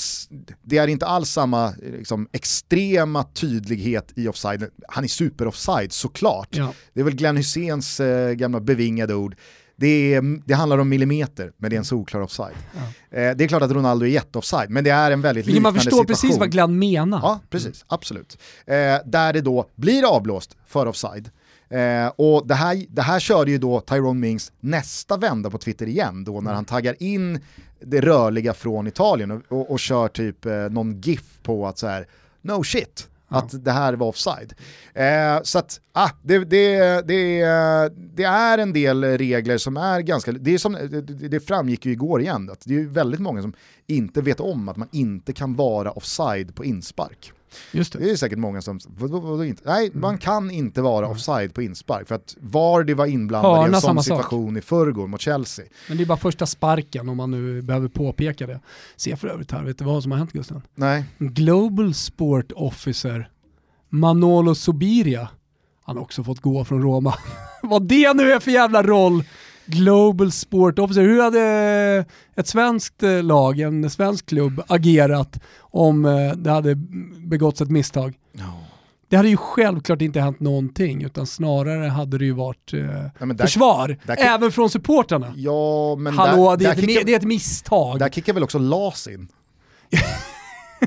[0.63, 4.65] det är inte alls samma liksom, extrema tydlighet i offside.
[4.89, 6.49] Han är super-offside såklart.
[6.51, 6.73] Ja.
[6.95, 9.37] Det är väl Glenn Hyséns eh, gamla bevingade ord.
[9.81, 12.57] Det, är, det, handlar om millimeter, men det är en solklar offside.
[12.75, 13.19] Ja.
[13.19, 15.97] Eh, det är klart att Ronaldo är jätteoffside, men det är en väldigt liknande situation.
[15.99, 17.19] Man förstår precis vad Glenn menar.
[17.23, 17.87] Ja, precis, mm.
[17.89, 18.39] absolut.
[18.67, 21.31] Eh, där det då blir avblåst för offside.
[21.71, 25.87] Eh, och det här, det här körde ju då Tyrone Mings nästa vända på Twitter
[25.87, 26.55] igen, då när mm.
[26.55, 27.41] han taggar in
[27.81, 31.87] det rörliga från Italien och, och, och kör typ eh, någon GIF på att så
[31.87, 32.07] här,
[32.43, 34.55] no shit, att det här var offside.
[34.95, 37.43] Eh, så att, ah, det, det, det,
[38.15, 41.93] det, är en del regler som är ganska, det, är som, det, det framgick ju
[41.93, 43.53] igår igen, att det är väldigt många som
[43.87, 47.33] inte vet om att man inte kan vara offside på inspark.
[47.73, 47.99] Just det.
[47.99, 48.81] det är säkert många som,
[49.65, 50.01] nej mm.
[50.01, 53.81] man kan inte vara offside på inspark för att Vardy var inblandad Hörna, i en
[53.81, 54.65] sån situation sak.
[54.65, 55.65] i förrgår mot Chelsea.
[55.89, 58.61] Men det är bara första sparken om man nu behöver påpeka det.
[58.97, 60.63] Se för övrigt här, vet du vad som har hänt Gusten?
[60.75, 61.05] Nej.
[61.19, 63.31] Global Sport Officer
[63.89, 65.29] Manolo Subiria,
[65.83, 67.15] han har också fått gå från Roma.
[67.63, 69.25] vad det nu är för jävla roll!
[69.71, 71.03] Global Sport Officer.
[71.03, 72.05] Hur hade
[72.35, 76.75] ett svenskt eh, lag, en svensk klubb, agerat om eh, det hade
[77.19, 78.15] begåtts ett misstag?
[78.33, 78.43] No.
[79.09, 82.81] Det hade ju självklart inte hänt någonting, utan snarare hade det ju varit eh,
[83.19, 85.33] ja, där, försvar, där även från supportrarna.
[85.37, 87.99] Ja, men Hallå, där, det, är ett, kickar, det är ett misstag.
[87.99, 89.29] Där kickar väl också LAS in?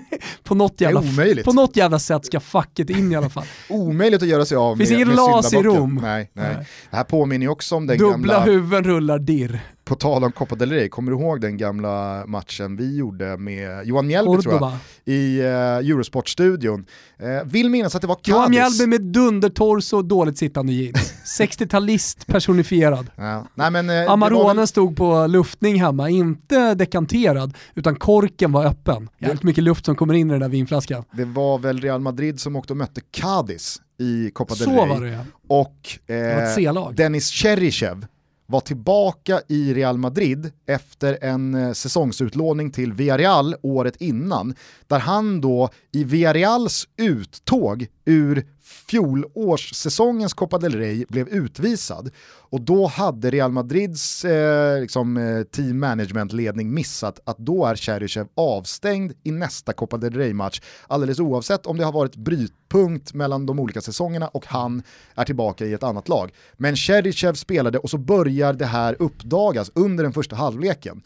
[0.43, 1.03] på, något jävla,
[1.45, 3.45] på något jävla sätt ska facket in i alla fall.
[3.69, 5.99] omöjligt att göra sig av med Finns ingen las i Rom.
[6.01, 6.55] Nej, nej.
[6.55, 6.67] nej.
[6.89, 8.39] Det här påminner ju också om den Dubbla gamla...
[8.39, 9.61] Dubbla huvuden rullar dirr.
[9.85, 13.87] På tal om Copa del Rey, kommer du ihåg den gamla matchen vi gjorde med
[13.87, 14.73] Johan Mjällby tror jag,
[15.05, 16.85] i uh, Eurosport-studion?
[17.23, 18.27] Uh, vill minnas att det var Cadiz.
[18.27, 21.13] Johan Mjällby med dundertorso och dåligt sittande jeans.
[21.39, 23.09] 60-talist personifierad.
[23.15, 23.47] Ja.
[23.55, 24.67] Nej, men, uh, Amaronen väl...
[24.67, 29.09] stod på luftning hemma, inte dekanterad, utan korken var öppen.
[29.17, 31.03] Jävligt mycket luft som kommer in i den där vinflaskan.
[31.11, 34.77] Det var väl Real Madrid som åkte och mötte Cadiz i Copa del Rey.
[34.77, 35.23] Så var det ja.
[35.47, 38.05] Och eh, Dennis Cheryshev
[38.45, 44.55] var tillbaka i Real Madrid efter en eh, säsongsutlåning till Villarreal året innan,
[44.87, 52.11] där han då i Villarreals uttåg ur fjolårssäsongens Copa del Rey blev utvisad
[52.53, 58.27] och då hade Real Madrids eh, liksom, eh, team management-ledning missat att då är Cheryshev
[58.35, 63.59] avstängd i nästa Copa del Rey-match alldeles oavsett om det har varit brytpunkt mellan de
[63.59, 64.83] olika säsongerna och han
[65.15, 66.31] är tillbaka i ett annat lag.
[66.53, 71.01] Men Cheryshev spelade och så börjar det här uppdagas under den första halvleken.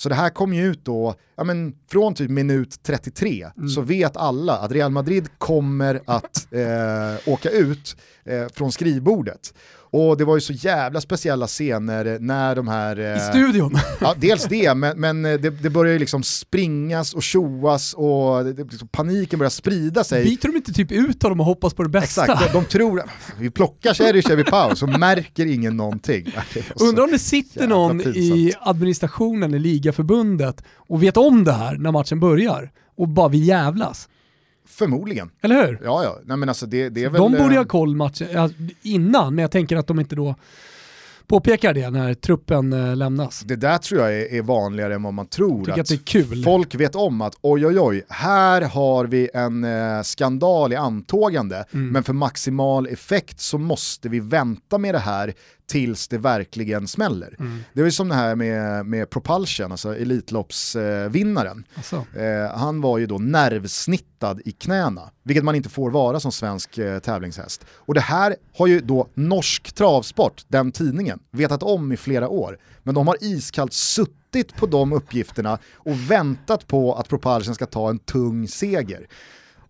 [0.00, 3.68] Så det här kom ju ut då, ja men från typ minut 33 mm.
[3.68, 9.54] så vet alla att Real Madrid kommer att eh, åka ut eh, från skrivbordet.
[9.92, 12.98] Och det var ju så jävla speciella scener när de här...
[12.98, 13.78] Eh, I studion?
[14.00, 18.64] Ja, dels det, men, men det, det börjar ju liksom springas och tjoas och det,
[18.64, 20.24] liksom, paniken börjar sprida sig.
[20.24, 22.22] Byter de inte typ ut dem och hoppas på det bästa?
[22.24, 23.02] Exakt, de, de tror
[23.38, 26.34] vi plockar Cheryshev i paus och märker ingen någonting.
[26.80, 28.16] Undrar om det sitter någon pinsamt.
[28.16, 33.38] i administrationen i ligaförbundet och vet om det här när matchen börjar och bara vi
[33.38, 34.08] jävlas.
[34.70, 35.30] Förmodligen.
[35.42, 35.80] Eller hur?
[35.84, 36.18] Ja, ja.
[36.24, 39.42] Nej, men alltså det, det är väl, de borde ha eh, koll matchen innan, men
[39.42, 40.34] jag tänker att de inte då
[41.30, 43.40] påpekar det när truppen eh, lämnas.
[43.40, 45.70] Det där tror jag är, är vanligare än vad man tror.
[45.70, 46.42] Att, att, det är kul.
[46.44, 51.64] Folk vet om att oj oj oj, här har vi en eh, skandal i antågande,
[51.72, 51.88] mm.
[51.88, 55.34] men för maximal effekt så måste vi vänta med det här
[55.70, 57.36] tills det verkligen smäller.
[57.38, 57.64] Mm.
[57.72, 61.64] Det var som det här med, med Propulsion, alltså Elitloppsvinnaren.
[61.74, 61.96] Alltså.
[61.96, 66.78] Eh, han var ju då nervsnittad i knäna, vilket man inte får vara som svensk
[66.78, 67.64] eh, tävlingshäst.
[67.70, 72.58] Och det här har ju då Norsk Travsport, den tidningen, vetat om i flera år.
[72.82, 77.90] Men de har iskallt suttit på de uppgifterna och väntat på att Propulsion ska ta
[77.90, 79.06] en tung seger.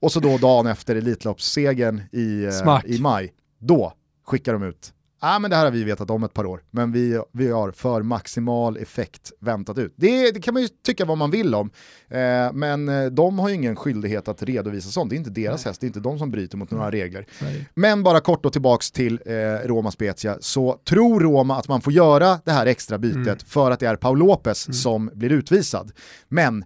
[0.00, 3.92] Och så då dagen efter Elitloppssegern i, eh, i maj, då
[4.26, 6.92] skickar de ut ah, men det här har vi vetat om ett par år, men
[6.92, 9.94] vi, vi har för maximal effekt väntat ut.
[9.96, 11.70] Det, det kan man ju tycka vad man vill om,
[12.08, 15.10] eh, men eh, de har ju ingen skyldighet att redovisa sånt.
[15.10, 15.70] Det är inte deras Nej.
[15.70, 17.26] häst, det är inte de som bryter mot några regler.
[17.42, 17.68] Nej.
[17.74, 19.32] Men bara kort och tillbaks till eh,
[19.68, 23.38] Roma Spezia, så tror Roma att man får göra det här extra bytet mm.
[23.46, 24.74] för att det är Paul Lopez mm.
[24.74, 25.92] som blir utvisad.
[26.28, 26.64] Men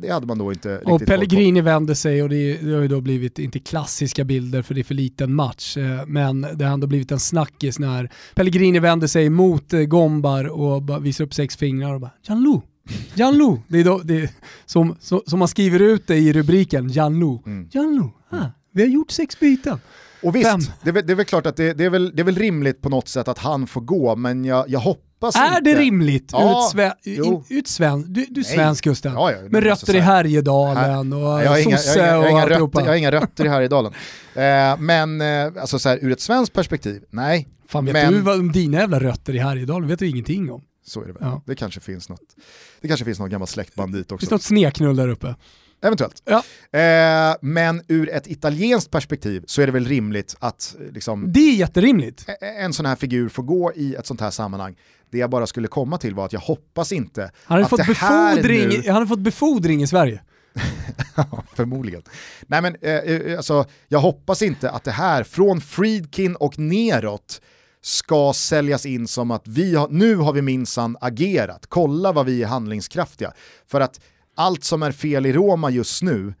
[0.00, 2.88] det hade man då inte riktigt Och Pellegrini vänder sig och det, det, har ju
[2.88, 6.72] då blivit, inte klassiska bilder för det är för liten match, eh, men det har
[6.72, 11.56] ändå blivit en snackis när Pellegrini vänder sig mot eh, Gombar och visar upp sex
[11.56, 12.60] fingrar och bara Janlu,
[13.14, 14.30] Janlu, det är då, det är
[14.66, 17.38] som, som, som man skriver ut det i rubriken, Janlu.
[17.46, 17.68] Mm.
[17.72, 19.78] Janlu, ah, vi har gjort sex byten.
[20.22, 22.24] Och visst, det är, det är, väl, klart att det, det, är väl, det är
[22.24, 25.60] väl rimligt på något sätt att han får gå, men jag, jag hoppas Är inte.
[25.60, 26.72] det rimligt ja,
[27.04, 31.40] ut, ut sven, du, du är svensk Gusten, ja, ja, med rötter i Härjedalen och
[31.64, 32.80] sosse och alltihopa.
[32.80, 33.92] Jag har inga rötter i Härjedalen.
[34.34, 37.48] eh, men eh, alltså så här, ur ett svenskt perspektiv, nej.
[37.68, 38.12] Fan vet men...
[38.12, 40.62] du vad, om dina jävla rötter i Härjedalen vet du ingenting om.
[40.86, 41.22] Så är det väl.
[41.22, 41.42] Ja.
[41.46, 42.36] Det kanske finns något.
[42.80, 44.22] Det kanske finns någon gammal släktband dit också.
[44.22, 45.34] Finns något sneknull där uppe?
[45.84, 46.22] Eventuellt.
[46.24, 46.42] Ja.
[46.78, 51.54] Eh, men ur ett italienskt perspektiv så är det väl rimligt att liksom, Det är
[51.54, 52.26] jätterimligt.
[52.60, 54.76] En sån här figur får gå i ett sånt här sammanhang.
[55.10, 57.86] Det jag bara skulle komma till var att jag hoppas inte han att fått det
[57.86, 58.82] befordring, nu...
[58.86, 60.22] Han har fått befordring i Sverige.
[61.54, 62.02] Förmodligen.
[62.46, 67.40] Nej men eh, eh, alltså, jag hoppas inte att det här från Friedkin och neråt
[67.80, 72.42] ska säljas in som att vi har, nu har vi minsann agerat, kolla vad vi
[72.42, 73.32] är handlingskraftiga.
[73.66, 74.00] För att
[74.34, 76.34] allt som är fel i Roma just nu,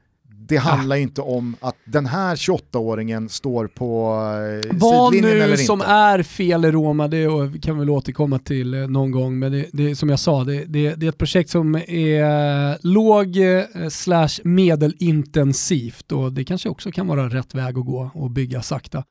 [0.48, 4.18] det handlar ju inte om att den här 28-åringen står på
[4.64, 5.90] eh, Vad nu eller som inte.
[5.90, 7.26] är fel i Roma, det
[7.62, 10.64] kan vi väl återkomma till eh, någon gång, men det, det som jag sa, det,
[10.64, 16.90] det, det, är ett projekt som är låg eh, slash medelintensivt och det kanske också
[16.90, 19.04] kan vara rätt väg att gå och bygga sakta.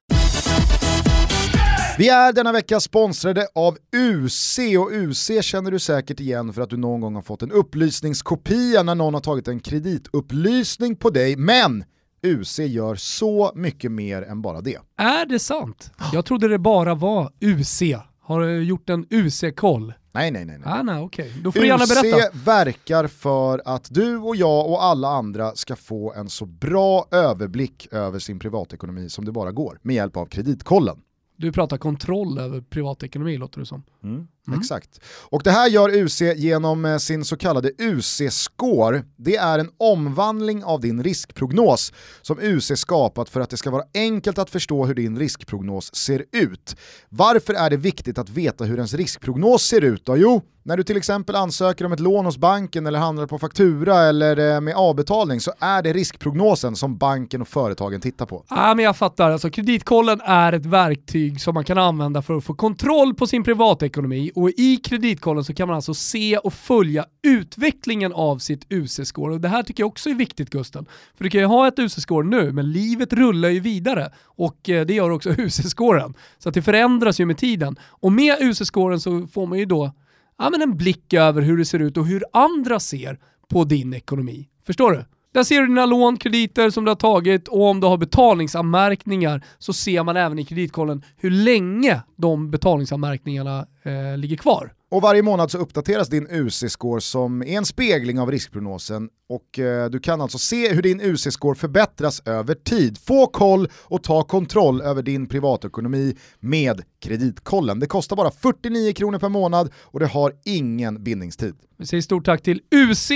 [1.98, 6.70] Vi är denna vecka sponsrade av UC och UC känner du säkert igen för att
[6.70, 11.36] du någon gång har fått en upplysningskopia när någon har tagit en kreditupplysning på dig,
[11.36, 11.84] men
[12.24, 14.78] UC gör så mycket mer än bara det.
[14.98, 15.92] Är det sant?
[16.14, 17.82] Jag trodde det bara var UC.
[18.22, 19.94] Har du gjort en UC-koll?
[20.14, 20.58] Nej, nej, nej.
[20.58, 20.74] nej.
[20.74, 21.32] Ah, nej okay.
[21.44, 22.18] Då får du gärna berätta.
[22.18, 27.06] UC verkar för att du och jag och alla andra ska få en så bra
[27.12, 30.98] överblick över sin privatekonomi som det bara går med hjälp av Kreditkollen.
[31.44, 33.84] Du pratar kontroll över privatekonomi låter det som.
[34.04, 34.28] Mm.
[34.48, 34.60] Mm.
[34.60, 35.00] Exakt.
[35.06, 39.04] Och det här gör UC genom eh, sin så kallade UC-score.
[39.18, 43.84] Det är en omvandling av din riskprognos som UC skapat för att det ska vara
[43.94, 46.76] enkelt att förstå hur din riskprognos ser ut.
[47.10, 50.18] Varför är det viktigt att veta hur ens riskprognos ser ut då?
[50.18, 53.98] Jo, när du till exempel ansöker om ett lån hos banken eller handlar på faktura
[53.98, 58.44] eller eh, med avbetalning så är det riskprognosen som banken och företagen tittar på.
[58.50, 62.44] Ja, men jag fattar, alltså, kreditkollen är ett verktyg som man kan använda för att
[62.44, 67.06] få kontroll på sin privatekonomi och i kreditkollen så kan man alltså se och följa
[67.24, 69.34] utvecklingen av sitt UC-score.
[69.34, 70.86] Och det här tycker jag också är viktigt Gusten.
[71.18, 74.86] För du kan ju ha ett UC-score nu, men livet rullar ju vidare och eh,
[74.86, 76.14] det gör också UC-scoren.
[76.38, 77.76] Så att det förändras ju med tiden.
[77.82, 79.92] Och med UC-scoren så får man ju då
[80.38, 83.94] ja, men en blick över hur det ser ut och hur andra ser på din
[83.94, 84.50] ekonomi.
[84.66, 85.06] Förstår du?
[85.34, 89.44] Där ser du dina lån, krediter som du har tagit och om du har betalningsanmärkningar
[89.60, 94.74] så ser man även i kreditkollen hur länge de betalningsanmärkningarna eh, ligger kvar.
[94.94, 99.90] Och varje månad så uppdateras din UC-score som är en spegling av riskprognosen och eh,
[99.90, 102.98] du kan alltså se hur din UC-score förbättras över tid.
[102.98, 107.80] Få koll och ta kontroll över din privatekonomi med Kreditkollen.
[107.80, 111.56] Det kostar bara 49 kronor per månad och det har ingen bindningstid.
[111.78, 113.08] Vi säger stort tack till UC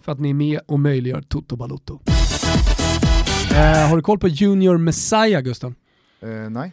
[0.00, 2.00] för att ni är med och möjliggör Toto Balotto.
[3.50, 5.74] Eh, har du koll på Junior Messiah Gusten?
[6.22, 6.72] Eh, nej.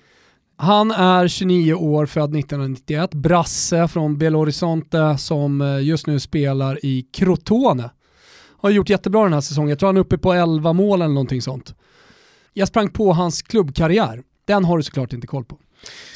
[0.61, 6.85] Han är 29 år, född 1991, brasse från Belo Horizonte som eh, just nu spelar
[6.85, 7.89] i Crotone.
[8.57, 11.13] Har gjort jättebra den här säsongen, jag tror han är uppe på 11 mål eller
[11.13, 11.75] någonting sånt.
[12.53, 15.57] Jag sprang på hans klubbkarriär, den har du såklart inte koll på.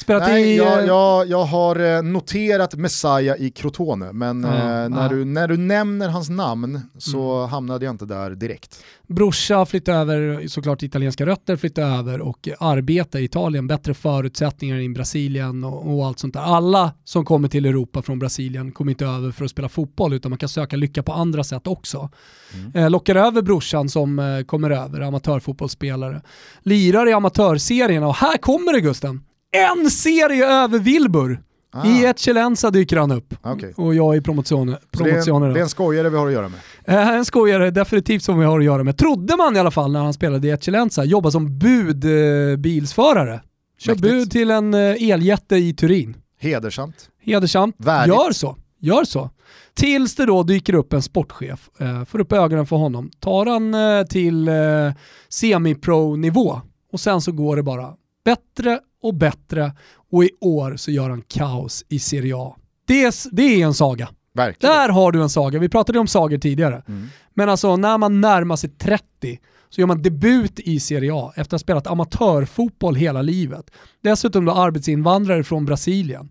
[0.06, 5.02] Spelat Nej, i, jag, jag, jag, har eh, noterat Messiah i Crotone, men eh, när,
[5.02, 5.08] ja.
[5.08, 7.50] Du, när du nämner hans namn så mm.
[7.50, 8.84] hamnade jag inte där direkt.
[9.06, 14.88] Brorsa flyttade över, såklart italienska rötter, flyttade över och arbeta i Italien, bättre förutsättningar i
[14.88, 16.40] Brasilien och, och, allt sånt där.
[16.40, 20.30] Alla som kommer till Europa från Brasilien kommer inte över för att spela fotboll utan
[20.30, 22.10] man kan söka lycka på andra sätt också.
[22.54, 22.76] Mm.
[22.76, 26.22] Eh, lockar över brorsan som eh, kommer över, amatörfotbollsspelare.
[26.62, 29.22] Lirar i amatörserierna och här kommer det Gusten!
[29.52, 31.42] En serie över Wilbur.
[31.72, 31.86] Ah.
[31.86, 33.46] I ett Chelensa dyker han upp.
[33.46, 33.72] Okay.
[33.76, 36.48] Och jag i promotionen det, är en, det är en skojare vi har att göra
[36.48, 36.60] med.
[36.84, 38.98] Eh, en skojare definitivt som vi har att göra med.
[38.98, 41.04] Trodde man i alla fall när han spelade i ett Chelensa.
[41.04, 43.34] Jobba som budbilsförare.
[43.34, 43.40] Eh,
[43.78, 46.16] Kör bud till en eh, eljätte i Turin.
[46.40, 47.10] Hedersamt.
[47.22, 47.74] Hedersamt.
[47.78, 48.14] Värdigt.
[48.14, 48.56] Gör så.
[48.80, 49.30] Gör så.
[49.74, 53.74] Tills det då dyker upp en sportchef, eh, får upp ögonen för honom, tar han
[53.74, 54.92] eh, till eh,
[55.28, 56.60] semi-pro-nivå
[56.92, 59.72] och sen så går det bara bättre och bättre
[60.10, 62.56] och i år så gör han kaos i Serie A.
[62.86, 64.08] Det är, det är en saga.
[64.34, 64.76] Verkligen.
[64.76, 65.58] Där har du en saga.
[65.58, 66.82] Vi pratade om sagor tidigare.
[66.88, 67.08] Mm.
[67.34, 71.42] Men alltså när man närmar sig 30 så gör man debut i Serie A efter
[71.42, 73.70] att ha spelat amatörfotboll hela livet.
[74.02, 76.30] Dessutom då arbetsinvandrare från Brasilien.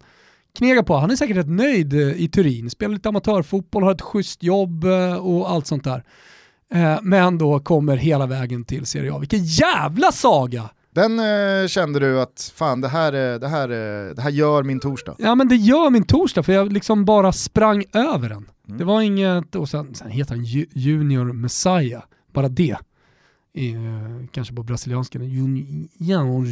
[0.57, 4.01] Knega på, han är säkert rätt nöjd eh, i Turin, spelar lite amatörfotboll, har ett
[4.01, 6.03] schysst jobb eh, och allt sånt där.
[6.73, 9.17] Eh, men då kommer hela vägen till Serie A.
[9.17, 10.69] Vilken jävla saga!
[10.95, 13.67] Den eh, kände du att fan det här, det, här,
[14.13, 15.15] det här gör min torsdag?
[15.19, 18.49] Ja men det gör min torsdag för jag liksom bara sprang över den.
[18.67, 18.77] Mm.
[18.77, 22.03] Det var inget, och sen, sen heter han Junior Messiah,
[22.33, 22.77] bara det.
[23.53, 23.81] I, eh,
[24.31, 26.45] kanske på brasilianska, Junior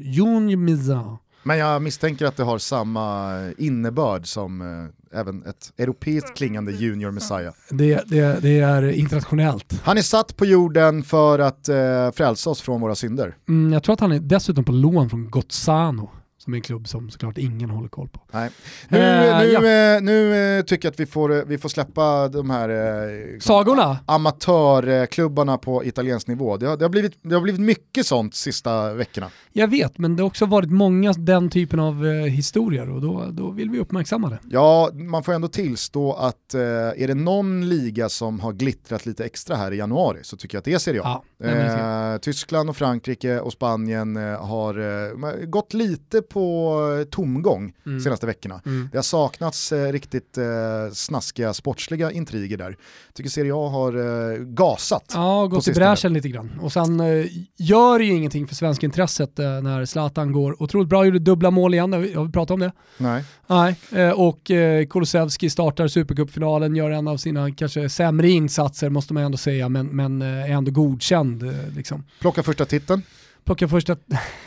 [0.00, 1.16] Junior Messiah.
[1.42, 7.10] Men jag misstänker att det har samma innebörd som eh, även ett europeiskt klingande Junior
[7.10, 7.52] Messiah.
[7.70, 9.80] Det, det, det, är internationellt.
[9.84, 13.36] Han är satt på jorden för att eh, frälsa oss från våra synder.
[13.48, 16.10] Mm, jag tror att han är dessutom på lån från Gozzano
[16.42, 18.20] som är en klubb som såklart ingen håller koll på.
[18.32, 18.50] Nej.
[18.88, 19.94] Nu, eh, nu, ja.
[19.96, 23.98] Eh, nu eh, tycker jag att vi får, vi får släppa de här eh, Sagorna?
[24.06, 26.56] amatörklubbarna på italiensk nivå.
[26.56, 29.30] Det har, det, har blivit, det har blivit mycket sånt sista veckorna.
[29.52, 33.28] Jag vet, men det har också varit många den typen av eh, historier och då,
[33.30, 34.38] då vill vi uppmärksamma det.
[34.50, 39.24] Ja, man får ändå tillstå att eh, är det någon liga som har glittrat lite
[39.24, 41.22] extra här i januari så tycker jag att det är Serie A.
[41.38, 48.00] Ja, Tyskland och Frankrike och Spanien har gått lite på tomgång mm.
[48.00, 48.60] senaste veckorna.
[48.66, 48.88] Mm.
[48.92, 50.44] Det har saknats eh, riktigt eh,
[50.92, 52.76] snaskiga sportsliga intriger där.
[53.14, 53.92] Tycker Serie A har
[54.32, 55.10] eh, gasat.
[55.14, 56.50] Ja, gått i bräschen lite grann.
[56.60, 60.88] Och sen eh, gör det ju ingenting för svenska intresset eh, när Zlatan går otroligt
[60.88, 62.72] bra, gjorde dubbla mål igen, har vi pratat om det?
[62.98, 63.24] Nej.
[63.46, 69.14] Nej, eh, och eh, Kulusevski startar Supercupfinalen, gör en av sina kanske sämre insatser måste
[69.14, 71.44] man ändå säga, men, men är ändå godkänd.
[71.76, 72.04] Liksom.
[72.20, 73.02] Plocka första titeln
[73.44, 73.96] plocka första,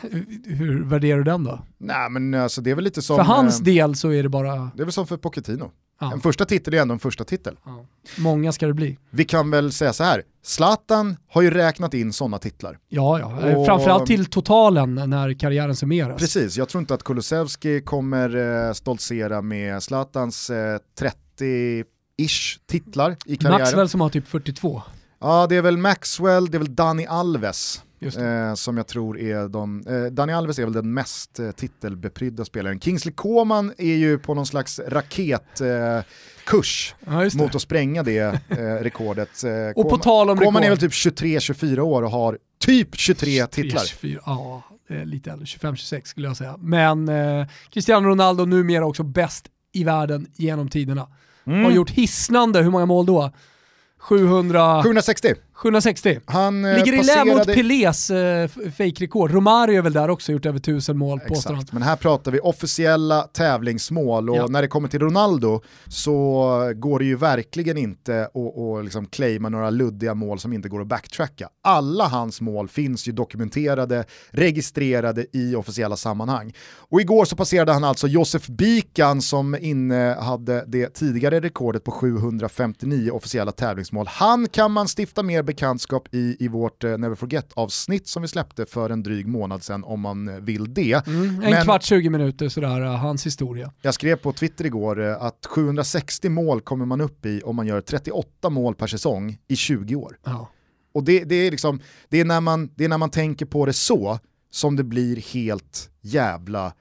[0.44, 1.60] hur värderar du den då?
[1.78, 3.16] Nej men alltså det är väl lite som...
[3.16, 4.70] För hans eh, del så är det bara...
[4.74, 5.70] Det är väl som för Pochettino.
[6.00, 6.12] Ja.
[6.12, 7.56] En första titel är ändå en första titel.
[7.64, 7.86] Ja.
[8.18, 8.98] Många ska det bli.
[9.10, 12.78] Vi kan väl säga så här, Zlatan har ju räknat in sådana titlar.
[12.88, 13.56] Ja, ja.
[13.56, 13.66] Och...
[13.66, 16.20] framförallt till totalen när karriären summeras.
[16.20, 23.36] Precis, jag tror inte att Kulusevski kommer eh, stoltsera med Zlatans eh, 30-ish titlar i
[23.36, 23.60] karriären.
[23.60, 24.82] Maxwell som har typ 42.
[25.20, 29.48] Ja, det är väl Maxwell, det är väl Dani Alves Eh, som jag tror är
[29.48, 32.80] de, eh, Dani Alves är väl den mest eh, titelbeprydda spelaren.
[32.80, 38.56] Kingsley Coman är ju på någon slags raketkurs eh, ja, mot att spränga det eh,
[38.58, 39.44] rekordet.
[39.44, 40.64] Eh, och Koman, på tal om Coman rekord.
[40.64, 40.92] är väl typ
[41.40, 43.84] 23-24 år och har typ 23, 23 titlar.
[43.84, 44.62] 24, ja,
[45.04, 46.56] lite äldre, 25-26 skulle jag säga.
[46.58, 47.10] Men
[47.70, 51.08] Cristiano Ronaldo numera också bäst i världen genom tiderna.
[51.44, 53.32] Har gjort hisnande, hur många mål då?
[53.98, 54.82] 700...
[54.82, 55.34] 760.
[55.56, 56.20] 760.
[56.26, 59.30] Han eh, Ligger i lä mot passerade- Pelés eh, fejkrekord.
[59.30, 61.64] Romario är väl där också, gjort över 1000 mål påstår han.
[61.72, 64.46] Men här pratar vi officiella tävlingsmål och Ja.
[64.46, 69.48] när det kommer till Ronaldo så går det ju verkligen inte att, att liksom claima
[69.48, 71.48] några luddiga mål som inte går att backtracka.
[71.62, 76.52] Alla hans mål finns ju dokumenterade, registrerade i officiella sammanhang.
[76.90, 81.90] Och igår så passerade han alltså Josef Bikan som inne hade det tidigare rekordet på
[81.90, 84.06] 759 officiella tävlingsmål.
[84.10, 88.66] Han kan man stifta mer bekantskap i i vårt eh, Never Forget-avsnitt som vi släppte
[88.66, 91.06] för en dryg månad sedan om man eh, vill det.
[91.06, 93.72] Mm, en Men- kvart, 20 minuter sådär, eh, hans historia.
[93.82, 97.80] Jag skrev på Twitter igår att 760 mål kommer man upp i om man gör
[97.80, 100.18] 38 mål per säsong i 20 år.
[100.24, 100.50] Ja.
[100.94, 103.66] Och det, det, är, liksom, det, är, när man, det är när man tänker på
[103.66, 104.18] det så
[104.50, 106.72] som det blir helt jävla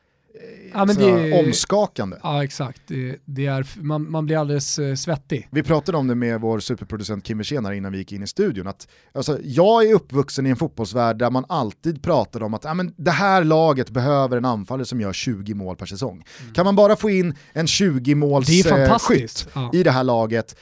[0.73, 2.17] Ja, det- omskakande.
[2.23, 5.47] Ja exakt, det, det är, man, man blir alldeles eh, svettig.
[5.51, 8.67] Vi pratade om det med vår superproducent Kim Wirsén innan vi gick in i studion.
[8.67, 12.73] Att, alltså, jag är uppvuxen i en fotbollsvärld där man alltid pratade om att ah,
[12.73, 16.23] men det här laget behöver en anfallare som gör 20 mål per säsong.
[16.53, 19.25] Kan man bara få in en 20 måls Det är eh,
[19.55, 19.69] Ja.
[19.73, 20.55] i det här laget,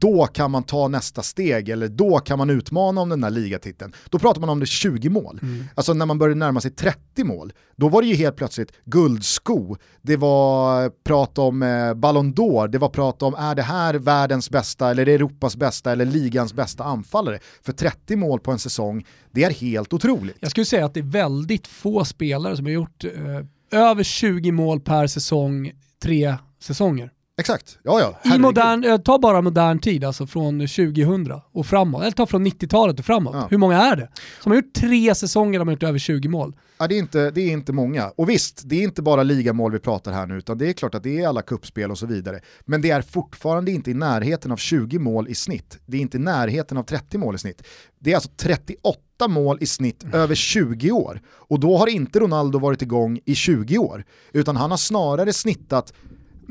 [0.00, 3.92] då kan man ta nästa steg eller då kan man utmana om den här ligatiteln.
[4.10, 5.38] Då pratar man om det 20 mål.
[5.42, 5.64] Mm.
[5.74, 9.76] Alltså när man började närma sig 30 mål, då var det ju helt plötsligt guldsko,
[10.02, 14.50] det var prat om eh, Ballon d'Or, det var prat om är det här världens
[14.50, 17.38] bästa eller Europas bästa eller ligans bästa anfallare.
[17.62, 20.36] För 30 mål på en säsong, det är helt otroligt.
[20.40, 24.52] Jag skulle säga att det är väldigt få spelare som har gjort eh, över 20
[24.52, 25.72] mål per säsong,
[26.02, 27.10] tre säsonger.
[27.40, 28.34] Exakt, ja ja.
[28.34, 32.02] I modern, eh, ta bara modern tid, alltså från 2000 och framåt.
[32.02, 33.34] Eller ta från 90-talet och framåt.
[33.34, 33.46] Ja.
[33.50, 34.08] Hur många är det?
[34.40, 36.56] Som har gjort tre säsonger där de har gjort över 20 mål.
[36.78, 38.08] Ja, det, är inte, det är inte många.
[38.16, 40.94] Och visst, det är inte bara ligamål vi pratar här nu, utan det är klart
[40.94, 42.40] att det är alla kuppspel och så vidare.
[42.64, 45.78] Men det är fortfarande inte i närheten av 20 mål i snitt.
[45.86, 47.62] Det är inte i närheten av 30 mål i snitt.
[47.98, 51.20] Det är alltså 38 mål i snitt över 20 år.
[51.28, 55.92] Och då har inte Ronaldo varit igång i 20 år, utan han har snarare snittat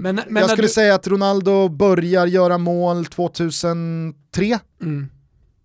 [0.02, 4.60] Men, men jag skulle du, säga att Ronaldo börjar göra mål 2003.
[4.82, 5.10] Mm.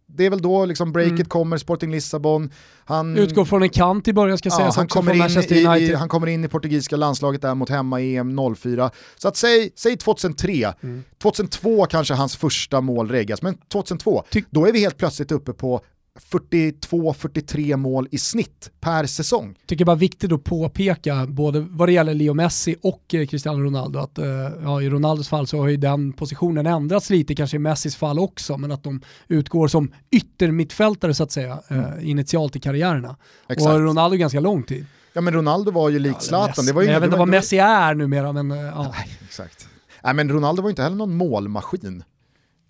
[0.06, 1.24] Det är väl då liksom breaket Mm.
[1.26, 2.50] kommer, Sporting Lissabon.
[2.84, 6.08] Han, Utgår från en kant i början ska ja, sägas han, kommer in i, han
[6.08, 8.90] kommer in i portugisiska landslaget där mot hemma i EM 04.
[9.16, 11.04] Så att säg, säg 2003, Mm.
[11.22, 15.52] 2002 kanske hans första mål reggas, men 2002, Ty- då är vi helt plötsligt uppe
[15.52, 15.80] på
[16.20, 19.58] 42-43 mål i snitt per säsong.
[19.66, 23.98] tycker bara viktigt att påpeka, både vad det gäller Leo Messi och eh, Cristiano Ronaldo,
[23.98, 24.26] att eh,
[24.62, 28.18] ja, i Ronaldos fall så har ju den positionen ändrats lite, kanske i Messis fall
[28.18, 33.08] också, men att de utgår som yttermittfältare så att säga, eh, initialt i karriärerna.
[33.08, 33.16] Mm.
[33.48, 33.74] Exakt.
[33.74, 34.86] Och Ronaldo ganska lång tid.
[35.12, 36.66] Ja men Ronaldo var ju lik Zlatan.
[36.66, 38.92] Det var ju jag vet inte vad Messi är numera, men ja.
[38.96, 39.68] Nej, exakt.
[40.04, 42.04] Nej, men Ronaldo var ju inte heller någon målmaskin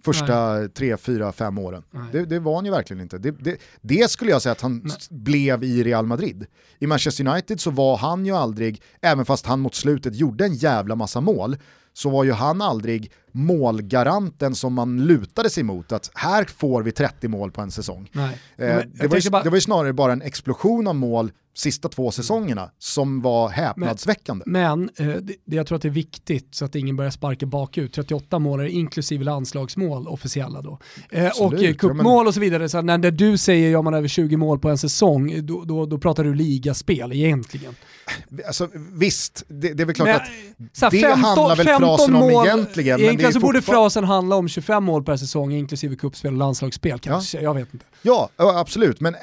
[0.04, 1.82] första tre, fyra, fem åren.
[1.90, 2.02] Nej.
[2.12, 3.18] Det, det var han ju verkligen inte.
[3.18, 6.46] Det, det, det skulle jag säga att han s- blev i Real Madrid.
[6.78, 10.54] I Manchester United så var han ju aldrig, även fast han mot slutet gjorde en
[10.54, 11.56] jävla massa mål,
[11.92, 16.92] så var ju han aldrig målgaranten som man lutade sig mot att här får vi
[16.92, 18.10] 30 mål på en säsong.
[18.12, 18.38] Nej.
[18.56, 21.32] Eh, Men det, var ju, bara- det var ju snarare bara en explosion av mål
[21.56, 24.44] sista två säsongerna som var häpnadsväckande.
[24.46, 27.92] Men eh, det, jag tror att det är viktigt så att ingen börjar sparka bakut.
[27.92, 30.78] 38 mål är inklusive landslagsmål officiella då.
[31.10, 32.68] Eh, Absolut, och eh, ja, cupmål och så vidare.
[32.68, 35.86] Så när, när du säger gör man över 20 mål på en säsong, då, då,
[35.86, 37.74] då pratar du ligaspel egentligen.
[38.46, 42.30] Alltså, visst, det, det är väl klart Men, att här, det handlar väl frasen om
[42.46, 46.38] egentligen, men det Så borde frasen handla om 25 mål per säsong inklusive kuppspel och
[46.38, 47.40] landslagsspel kanske.
[47.40, 47.86] Jag vet inte.
[48.02, 49.20] Ja, ja, absolut, men eh,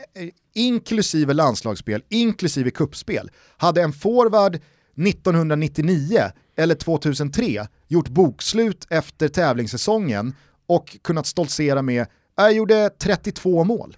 [0.54, 6.22] inklusive landslagsspel, inklusive kuppspel, hade en forward 1999
[6.58, 10.36] eller 2003 gjort bokslut efter tävlingssäsongen
[10.68, 13.96] och kunnat stoltsera med jag gjorde 32 mål.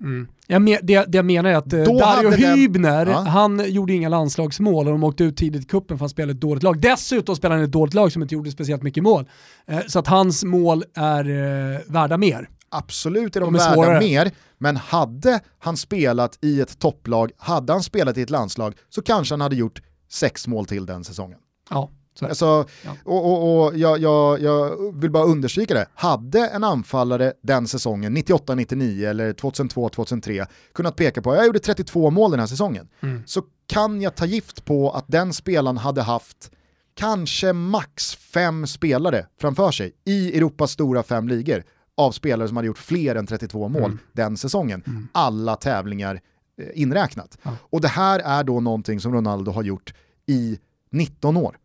[0.47, 3.19] Jag me- det, det jag menar är att eh, Då Dario hade den- Hübner, Ja.
[3.19, 6.41] han gjorde inga landslagsmål och de åkte ut tidigt i cupen för att spela ett
[6.41, 6.81] dåligt lag.
[6.81, 9.29] Dessutom spelade han ett dåligt lag som inte gjorde speciellt mycket mål.
[9.67, 12.49] Eh, så att hans mål är eh, värda mer.
[12.69, 17.73] Absolut är de, De är värda mer, men hade han spelat i ett topplag, hade
[17.73, 19.81] han spelat i ett landslag, så kanske han hade gjort
[20.11, 21.37] sex mål till den säsongen.
[21.69, 21.89] Ja.
[22.21, 22.95] Alltså, Ja.
[23.05, 28.17] och, och, och jag, jag, jag vill bara understryka det, hade en anfallare den säsongen,
[28.17, 33.23] 98-99 eller 2002-2003, kunnat peka på jag gjorde 32 mål den här säsongen, Mm.
[33.25, 36.51] så kan jag ta gift på att den spelaren hade haft
[36.95, 41.63] kanske max fem spelare framför sig i Europas stora fem ligor
[41.97, 43.99] av spelare som hade gjort fler än 32 mål Mm.
[44.11, 45.09] den säsongen.
[45.11, 46.15] Alla tävlingar
[46.61, 47.37] eh, inräknat.
[47.43, 47.51] Ja.
[47.69, 49.93] Och det här är då någonting som Ronaldo har gjort
[50.25, 50.59] i
[50.91, 51.57] 19 år.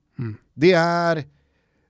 [0.59, 1.25] Det är,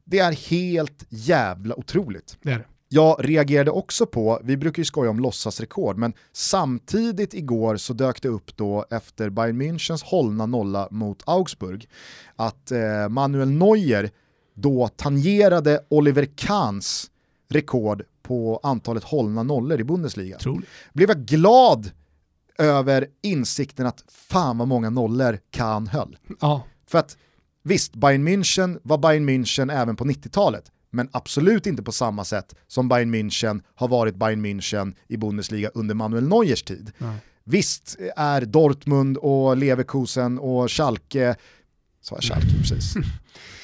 [0.04, 2.36] Det är helt jävla otroligt.
[2.42, 2.64] Det är det.
[2.88, 8.22] Jag reagerade också på, vi brukar ju skoja om låtsasrekord, men samtidigt igår så dök
[8.22, 11.88] det upp då efter Bayern Münchens hållna nolla mot Augsburg
[12.36, 14.10] att eh, Manuel Neuer
[14.54, 17.10] då tangerade Oliver Kahns
[17.48, 20.36] rekord på antalet hållna nollor i Bundesliga.
[20.36, 20.68] Otroligt.
[20.92, 21.90] Blev jag glad
[22.58, 26.16] över insikten att fan vad många nollor Kahn höll.
[26.40, 26.62] Ja.
[26.86, 27.16] För att
[27.62, 32.54] visst, Bayern München var Bayern München även på 90-talet, men absolut inte på samma sätt
[32.66, 36.92] som Bayern München har varit Bayern München i Bundesliga under Manuel Neuers tid.
[36.98, 37.16] Nej.
[37.44, 41.36] Visst är Dortmund och Leverkusen och Schalke,
[42.00, 42.94] sa jag Schalke precis.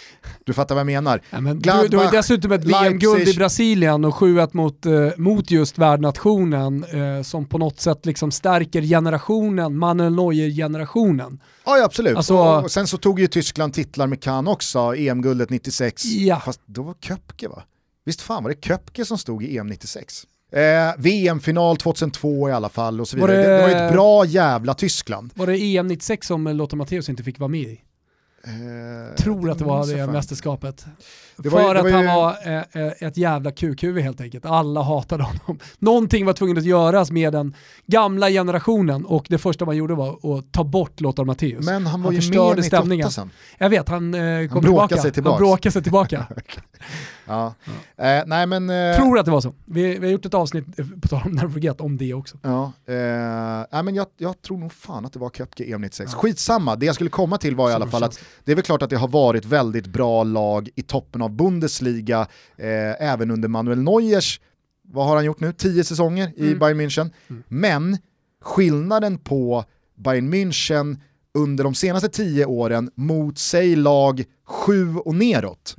[0.45, 1.21] Du fattar vad jag menar.
[1.31, 3.35] Ja, men Gladbach, du har dessutom ett VM-guld i.
[3.35, 8.83] Brasilien och 7-1 mot, eh, mot just värdnationen eh, som på något sätt liksom stärker
[8.83, 11.41] generationen, Manuel Neuer-generationen.
[11.67, 12.17] Ja, ja absolut.
[12.17, 16.05] Alltså- och, och sen så tog ju Tyskland titlar med Kahn också, EM-guldet 96.
[16.05, 16.41] Ja.
[16.45, 17.63] Fast då var Köpke va?
[18.07, 20.23] Visst fan var det Köpke som stod i EM 96?
[20.53, 20.61] Eh,
[20.99, 23.43] VM-final 2002 i alla fall och så Var vidare.
[23.47, 23.57] Det...
[23.57, 25.31] det- Det, var ett bra jävla Tyskland.
[25.35, 27.81] Var det EM 96 som Lothar Matthäus inte fick vara med i?
[28.47, 30.87] Eh, Tror att det var det mästerskapet.
[31.37, 32.37] Det var För det att var han ju- var
[32.81, 34.47] eh, eh, ett jävla kukhuvud helt enkelt.
[34.47, 35.59] Alla hatade honom.
[35.79, 37.55] Någonting var tvunget att göras med den
[37.87, 41.67] gamla generationen och det första man gjorde var att ta bort Lothar Matthäus.
[41.67, 43.11] Men han var ju förstörde med i 98 stämningen.
[43.11, 43.31] sen.
[43.59, 45.13] Jag vet, han eh, kom bråkade tillbaka.
[45.15, 46.27] sig Han bråkade sig tillbaka.
[47.27, 47.55] Ja.
[47.97, 48.71] Eh, nej men...
[48.71, 49.55] Eh, Tror att det var så.
[49.65, 52.37] Vi, vi har gjort ett avsnitt, eh, på tal om Never Forget, om det också.
[52.43, 52.95] Ja, eh,
[53.73, 56.15] nej, men jag, jag tror nog fan att det var Köpke EM 96.
[56.15, 58.83] Skitsamma, det jag skulle komma till var i alla fall att det är väl klart
[58.83, 62.21] att det har varit väldigt bra lag i toppen av Bundesliga,
[62.57, 64.41] eh, även under Manuel Neuers,
[64.83, 66.59] vad har han gjort nu, tio säsonger i Mm.
[66.59, 67.11] Bayern München.
[67.49, 67.99] Men
[68.43, 69.65] skillnaden på
[69.95, 70.99] Bayern München
[71.35, 75.77] under de senaste tio åren mot sig lag sju och neråt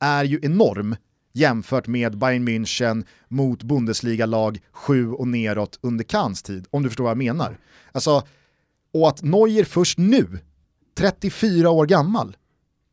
[0.00, 0.96] är ju enorm
[1.32, 7.04] jämfört med Bayern München mot Bundesliga-lag 7 och neråt under Kahns tid, om du förstår
[7.04, 7.58] vad jag menar.
[7.92, 8.22] Alltså,
[8.92, 10.38] och att Neuer först nu,
[10.98, 12.36] 34 år gammal,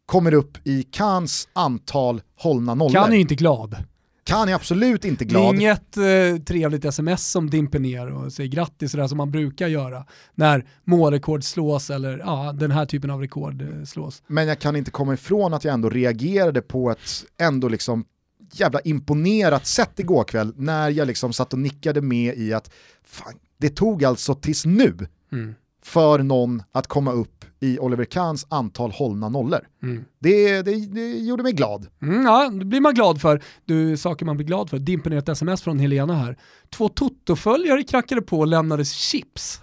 [0.05, 2.93] kommer upp i Kahns antal hållna nollor.
[2.93, 3.75] Kan är ju inte glad.
[4.23, 5.55] Kahn är absolut inte Det är glad.
[5.55, 10.05] inget eh, trevligt sms som dimper ner och säger grattis sådär som man brukar göra
[10.35, 14.23] när målrekord slås eller ja, den här typen av rekord eh, slås.
[14.27, 16.99] Men jag kan inte komma ifrån att jag ändå reagerade på ett
[17.37, 18.05] ändå liksom
[18.51, 22.71] jävla imponerat sätt igår kväll när jag liksom satt och nickade med i att
[23.03, 25.55] fan, det tog alltså tills nu Mm.
[25.85, 29.59] För någon att komma upp i Oliver Kahns antal hållna nollor.
[29.83, 30.05] Mm.
[30.19, 31.87] Det, det, det gjorde mig glad.
[32.01, 33.41] Mm, ja, det blir man glad för.
[33.65, 34.79] Du, saker man blir glad för.
[34.79, 36.37] Dimper ner ett sms från Helena här.
[36.69, 39.61] Två Toto-följare knackade på och lämnades chips.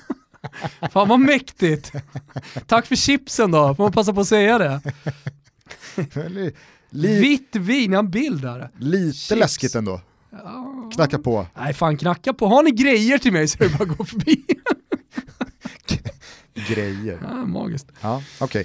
[0.92, 1.92] Fan vad mäktigt.
[2.66, 4.80] Tack för chipsen då, får man passa på att säga det.
[6.90, 8.70] Vitt vin, jag har en bild där.
[8.78, 9.40] lite Chips.
[9.40, 10.00] läskigt ändå.
[10.94, 11.46] Knacka på.
[11.56, 14.04] Nej fan knacka på, har ni grejer till mig så är det bara att gå
[14.04, 14.44] förbi.
[16.68, 17.18] Grejer.
[17.22, 17.86] Ja, magiskt.
[18.00, 18.64] Ja, okej.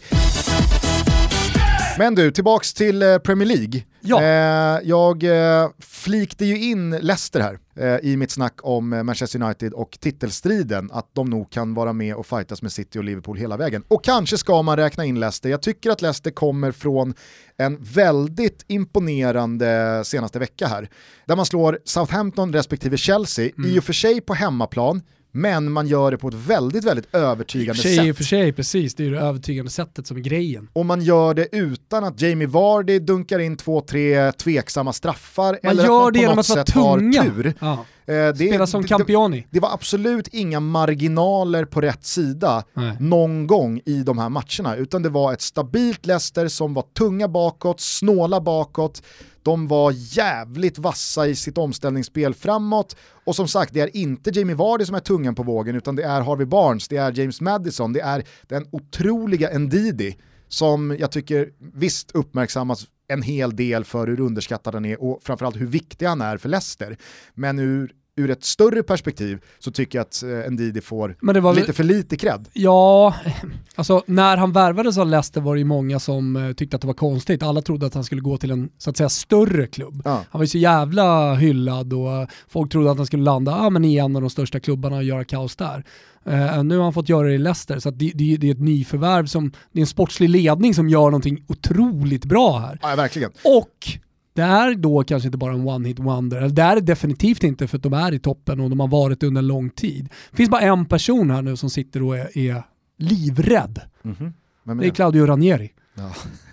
[1.97, 3.83] Men du, tillbaks till eh, Premier League.
[4.01, 4.21] Ja.
[4.21, 9.73] Eh, jag eh, flikte ju in Leicester här eh, i mitt snack om Manchester United
[9.73, 13.57] och titelstriden, att de nog kan vara med och fightas med City och Liverpool hela
[13.57, 13.83] vägen.
[13.87, 15.49] Och kanske ska man räkna in Leicester.
[15.49, 17.13] Jag tycker att Leicester kommer från
[17.57, 20.89] en väldigt imponerande senaste vecka här,
[21.25, 25.01] där man slår Southampton respektive Chelsea, i och för sig på hemmaplan,
[25.35, 28.05] men man gör det på ett väldigt, väldigt övertygande för sig, sätt.
[28.05, 28.95] i och för sig, precis.
[28.95, 30.69] Det är det övertygande sättet som är grejen.
[30.73, 35.59] Och man gör det utan att Jamie Vardy dunkar in två, tre tveksamma straffar.
[35.63, 37.23] Man eller gör att det man på genom något att vara tunga.
[37.23, 37.53] tur.
[37.59, 37.85] Ja.
[38.05, 39.47] Eh, det, Spela som det- Campioni.
[39.49, 42.97] Det var absolut inga marginaler på rätt sida Nej.
[42.99, 47.27] någon gång i de här matcherna, utan det var ett stabilt Leicester som var tunga
[47.27, 49.03] bakåt, snåla bakåt,
[49.43, 52.95] de var jävligt vassa i sitt omställningsspel framåt
[53.25, 56.03] och som sagt, det är inte Jamie Vardy som är tungan på vågen utan det
[56.03, 61.49] är Harvey Barnes, det är James Madison, det är den otroliga Ndidi som jag tycker
[61.73, 66.21] visst uppmärksammas en hel del för hur underskattad han är och framförallt hur viktig han
[66.21, 66.97] är för Leicester.
[67.33, 71.15] Men ur, ur ett större perspektiv så tycker jag att eh, Ndidi får
[71.53, 72.47] väl- lite för lite cred.
[72.53, 73.15] Ja,
[73.75, 76.87] alltså när han värvades av Leicester var det ju många som eh, tyckte att det
[76.87, 77.43] var konstigt.
[77.43, 80.01] Alla trodde att han skulle gå till en så att säga större klubb.
[80.05, 80.11] Ja.
[80.11, 83.69] Han var ju så jävla hyllad och eh, folk trodde att han skulle landa ah,
[83.69, 85.83] men i en av de största klubbarna och göra kaos där.
[86.25, 88.59] Eh, nu har han fått göra det i Leicester, så det, det, det är ett
[88.59, 92.79] nyförvärv som, det är en sportslig ledning som gör någonting otroligt bra här.
[92.81, 93.31] Ja, verkligen.
[93.43, 93.87] Och
[94.33, 97.67] det är då kanske inte bara en one-hit wonder, eller det är det definitivt inte
[97.67, 100.09] för att de är i toppen och de har varit under en lång tid.
[100.31, 102.63] Det finns bara en person här nu som sitter och är, är
[102.97, 103.81] livrädd.
[104.01, 104.91] Vem är Det är?
[104.91, 105.71] Claudio Ranieri.
[105.95, 106.11] Ja.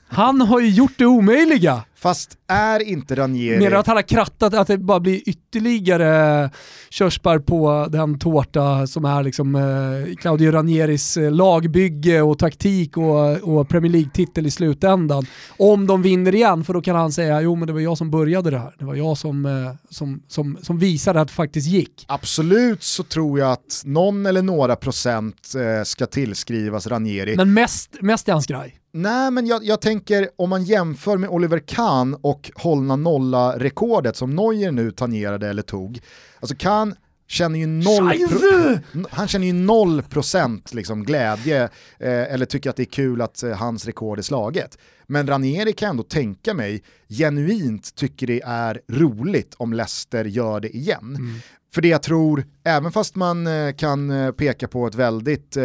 [0.09, 1.85] Han har ju gjort det omöjliga.
[2.01, 3.59] Fast är inte Ranieri...
[3.59, 6.51] Menar du att han har krattat, att det bara blir ytterligare
[6.91, 13.37] körsbär på den tårta som är liksom eh, Claudio Ranieris eh, lagbygge och taktik och,
[13.43, 15.27] och Premier League-titel i slutändan.
[15.57, 18.11] Om de vinner igen, för då kan han säga jo men det var jag som
[18.11, 18.75] började det här.
[18.79, 22.05] Det var jag som, eh, som, som, som visade att det faktiskt gick.
[22.09, 27.37] Absolut så tror jag att någon eller några procent eh, ska tillskrivas Ranieri.
[27.37, 28.81] Men mest, mest är hans grej.
[28.93, 31.90] Nej, men jag, jag, tänker om man jämför med Oliver Kahn
[32.21, 36.01] och hållna nolla-rekordet som Neuer nu tangerade eller tog.
[36.41, 36.95] Alltså Kahn
[37.29, 41.63] känner ju noll, pro- han känner ju noll procent liksom glädje
[41.99, 44.79] eh, eller tycker att det är kul att eh, hans rekord är slaget.
[45.07, 50.77] Men Ranieri kan ändå tänka mig genuint tycker det är roligt om Leicester gör det
[50.77, 51.17] igen.
[51.19, 51.35] Mm.
[51.73, 55.63] För det jag tror, även fast man eh, kan eh, peka på ett väldigt eh,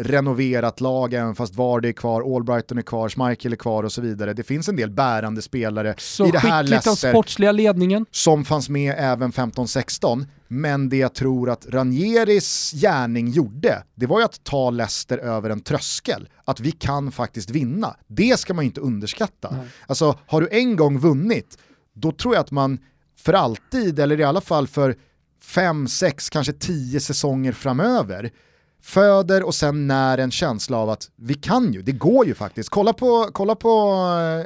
[0.00, 4.00] renoverat lag, även fast Vardy är kvar, Albrighton är kvar, Schmeichel är kvar och så
[4.00, 4.32] vidare.
[4.32, 6.90] Det finns en del bärande spelare så i det här Leicester.
[6.90, 8.06] Så sportsliga ledningen.
[8.10, 10.26] Som fanns med även 15-16.
[10.48, 15.50] Men det jag tror att Ranieris gärning gjorde, det var ju att ta Leicester över
[15.50, 16.28] en tröskel.
[16.44, 17.96] Att vi kan faktiskt vinna.
[18.06, 19.50] Det ska man ju inte underskatta.
[19.50, 19.66] Nej.
[19.86, 21.58] Alltså, har du en gång vunnit,
[21.94, 22.78] då tror jag att man
[23.18, 24.96] för alltid, eller i alla fall för
[25.40, 28.30] fem, sex, kanske tio säsonger framöver
[28.82, 32.68] föder och sen när en känsla av att vi kan ju, det går ju faktiskt.
[32.68, 33.94] Kolla på, kolla på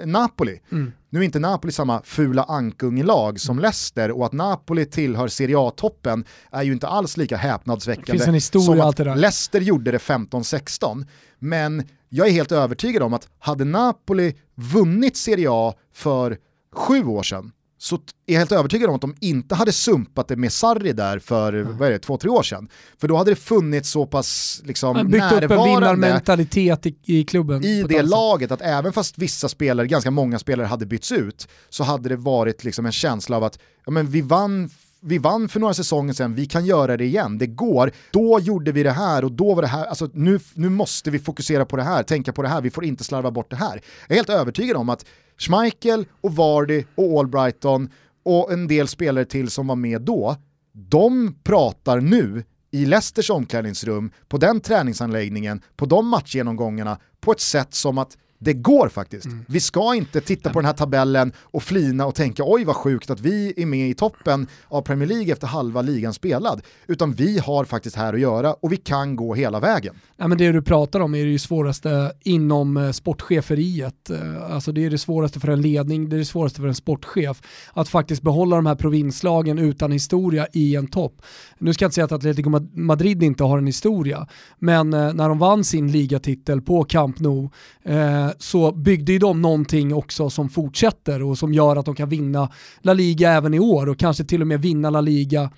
[0.01, 0.61] eh, Napoli.
[0.73, 0.93] Mm.
[1.11, 3.63] Nu är inte Napoli samma fula ankungelag som mm.
[3.63, 8.55] Leicester och att Napoli tillhör Serie A-toppen är ju inte alls lika häpnadsväckande det finns
[8.55, 11.07] en som att Leicester gjorde det 15-16.
[11.39, 16.39] Men jag är helt övertygad om att hade Napoli vunnit Serie A för
[16.73, 20.37] sju år sedan, så är jag helt övertygad om att de inte hade sumpat det
[20.37, 21.79] med Sarri där för mm.
[21.79, 22.69] vad är det, två, tre år sedan.
[23.01, 27.25] För då hade det funnits så pass liksom, byggt närvarande upp en vinnarmentalitet i, i
[27.25, 27.65] klubben.
[27.65, 31.85] I det laget att även fast vissa spelare, ganska många spelare hade bytts ut, så
[31.85, 34.71] hade det varit liksom en känsla av att ja, men vi vann
[35.05, 37.93] vi vann för några säsonger sedan, vi kan göra det igen, det går.
[38.11, 41.19] Då gjorde vi det här och då var det här, alltså nu, nu måste vi
[41.19, 43.83] fokusera på det här, tänka på det här, vi får inte slarva bort det här.
[44.09, 45.05] Jag är helt övertygad om att
[45.39, 47.89] Schmeichel och Vardy och Albrighton
[48.25, 50.37] och en del spelare till som var med då,
[50.73, 57.75] de pratar nu i Leicesters omklädningsrum, på den träningsanläggningen, på de matchgenomgångarna, på ett sätt
[57.75, 59.25] som att det går faktiskt.
[59.25, 59.45] Mm.
[59.49, 63.11] Vi ska inte titta på den här tabellen och flina och tänka oj vad sjukt
[63.11, 66.63] att vi är med i toppen av Premier League efter halva ligan spelad.
[66.87, 69.95] Utan vi har faktiskt här att göra och vi kan gå hela vägen.
[70.17, 74.11] Ja, men det du pratar om är det svåraste inom eh, sportcheferiet.
[74.11, 76.75] Eh, alltså det är det svåraste för en ledning, det är det svåraste för en
[76.75, 77.43] sportchef.
[77.73, 81.23] Att faktiskt behålla de här provinslagen utan historia i en topp.
[81.59, 84.27] Nu ska jag inte säga att Atletico Madrid inte har en historia,
[84.59, 87.51] men eh, när de vann sin ligatitel på Camp Nou
[88.39, 92.51] så byggde ju de någonting också som fortsätter och som gör att de kan vinna
[92.81, 95.51] La Liga även i år och kanske till och med vinna La Liga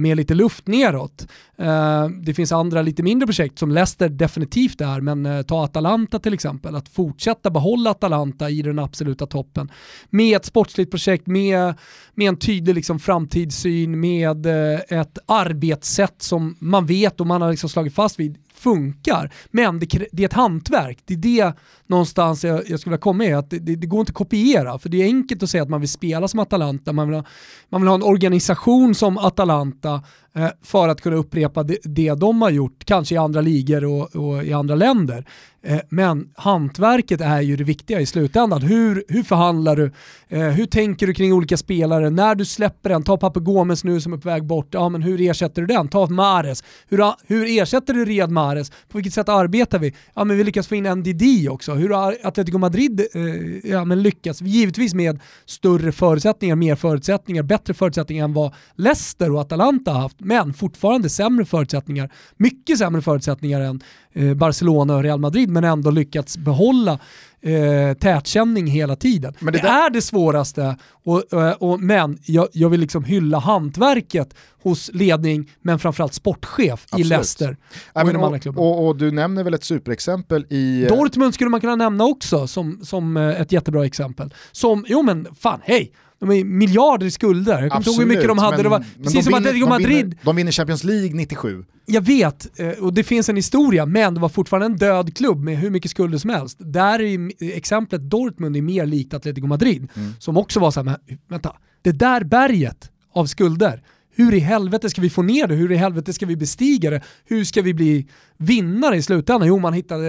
[0.00, 1.26] med lite luft neråt.
[1.58, 6.18] Eh, det finns andra lite mindre projekt som Leicester definitivt är, men eh, ta Atalanta
[6.18, 6.76] till exempel.
[6.76, 9.70] Att fortsätta behålla Atalanta i den absoluta toppen
[10.10, 11.74] med ett sportsligt projekt, med,
[12.14, 17.50] med en tydlig liksom, framtidssyn, med eh, ett arbetssätt som man vet och man har
[17.50, 19.32] liksom slagit fast vid funkar.
[19.50, 20.98] Men det, det, är ett hantverk.
[21.04, 21.52] Det är det
[21.86, 23.32] någonstans jag, jag skulle vilja komma i.
[23.32, 24.78] Att det, det, det, går inte att kopiera.
[24.78, 27.24] För det är enkelt att säga att man vill spela som Atalanta, man vill ha,
[27.68, 30.02] man vill ha en organisation som Atalanta
[30.34, 34.16] Eh, för att kunna upprepa det, det de har gjort, kanske i andra ligor och,
[34.16, 35.24] och i andra länder.
[35.62, 38.62] Eh, men hantverket är ju det viktiga i slutändan.
[38.62, 39.92] Hur, hur förhandlar du?
[40.28, 42.10] Eh, hur tänker du kring olika spelare?
[42.10, 45.02] När du släpper en, ta Papu Gomes nu som är på väg bort, ja men
[45.02, 45.88] hur ersätter du den?
[45.88, 46.64] Ta Mares.
[46.88, 48.70] Hur, hur ersätter du Riyad Mares?
[48.70, 49.94] På vilket sätt arbetar vi?
[50.14, 51.74] Ja men vi lyckas få in NDD också.
[51.74, 54.40] Hur har Atletico Madrid eh, ja, men lyckats?
[54.40, 60.19] Givetvis med större förutsättningar, mer förutsättningar, bättre förutsättningar än vad Leicester och Atalanta har haft,
[60.20, 62.10] men fortfarande sämre förutsättningar.
[62.36, 66.98] Mycket sämre förutsättningar än Eh, Barcelona och Real Madrid men ändå lyckats behålla
[67.40, 69.34] eh, tätkänning hela tiden.
[69.38, 73.04] Men det, det är det svåraste, och, och, eh, och men jag, jag, vill liksom
[73.04, 77.06] hylla hantverket hos ledning, men framförallt sportchef Absolut.
[77.06, 77.56] i Leicester
[77.92, 80.82] och, ja, och, och, och, du nämner väl ett superexempel i...
[80.82, 84.34] Eh, Dortmund skulle man kunna nämna också som, som ett jättebra exempel.
[84.52, 87.62] Som, jo men fan hej, de miljarder i skulder.
[87.62, 88.56] Jag kommer inte ihåg hur mycket de hade.
[88.56, 89.88] Men, det var, precis de som Atletico Madrid.
[89.88, 91.64] Vinner, de vinner Champions League 97.
[91.86, 95.44] Jag vet, eh, och det finns en historia, men det var fortfarande en död klubb
[95.44, 96.56] med hur mycket skulder som helst.
[96.60, 100.12] Där är exemplet Dortmund är mer likt Atletico Madrid, mm.
[100.18, 100.96] som också var såhär,
[101.28, 103.82] vänta, det där berget av skulder,
[104.20, 105.54] hur i helvete ska vi få ner det?
[105.54, 107.00] Hur i helvete ska vi bestiga det?
[107.24, 108.06] Hur ska vi bli
[108.36, 109.48] vinnare i slutändan?
[109.48, 110.08] Jo, man hittade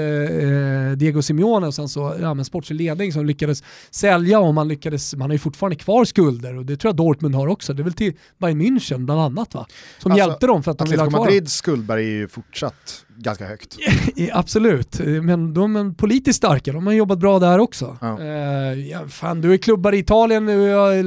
[0.92, 4.68] eh, Diego Simeone och sen så ja, men sportslig ledning som lyckades sälja och man
[4.68, 7.74] lyckades, man har ju fortfarande kvar skulder och det tror jag Dortmund har också.
[7.74, 9.66] Det är väl till Bayern München bland annat va?
[10.00, 13.06] Som Alltså, hjälpte dem för att de ville ha kvar Madrids skuldberg är ju fortsatt
[13.24, 13.78] ganska högt.
[14.34, 17.98] Absolut, men de är politiskt starka, de har jobbat bra där också.
[18.02, 18.22] Ja.
[18.22, 20.46] Eh, ja, fan, du är klubbar i Italien,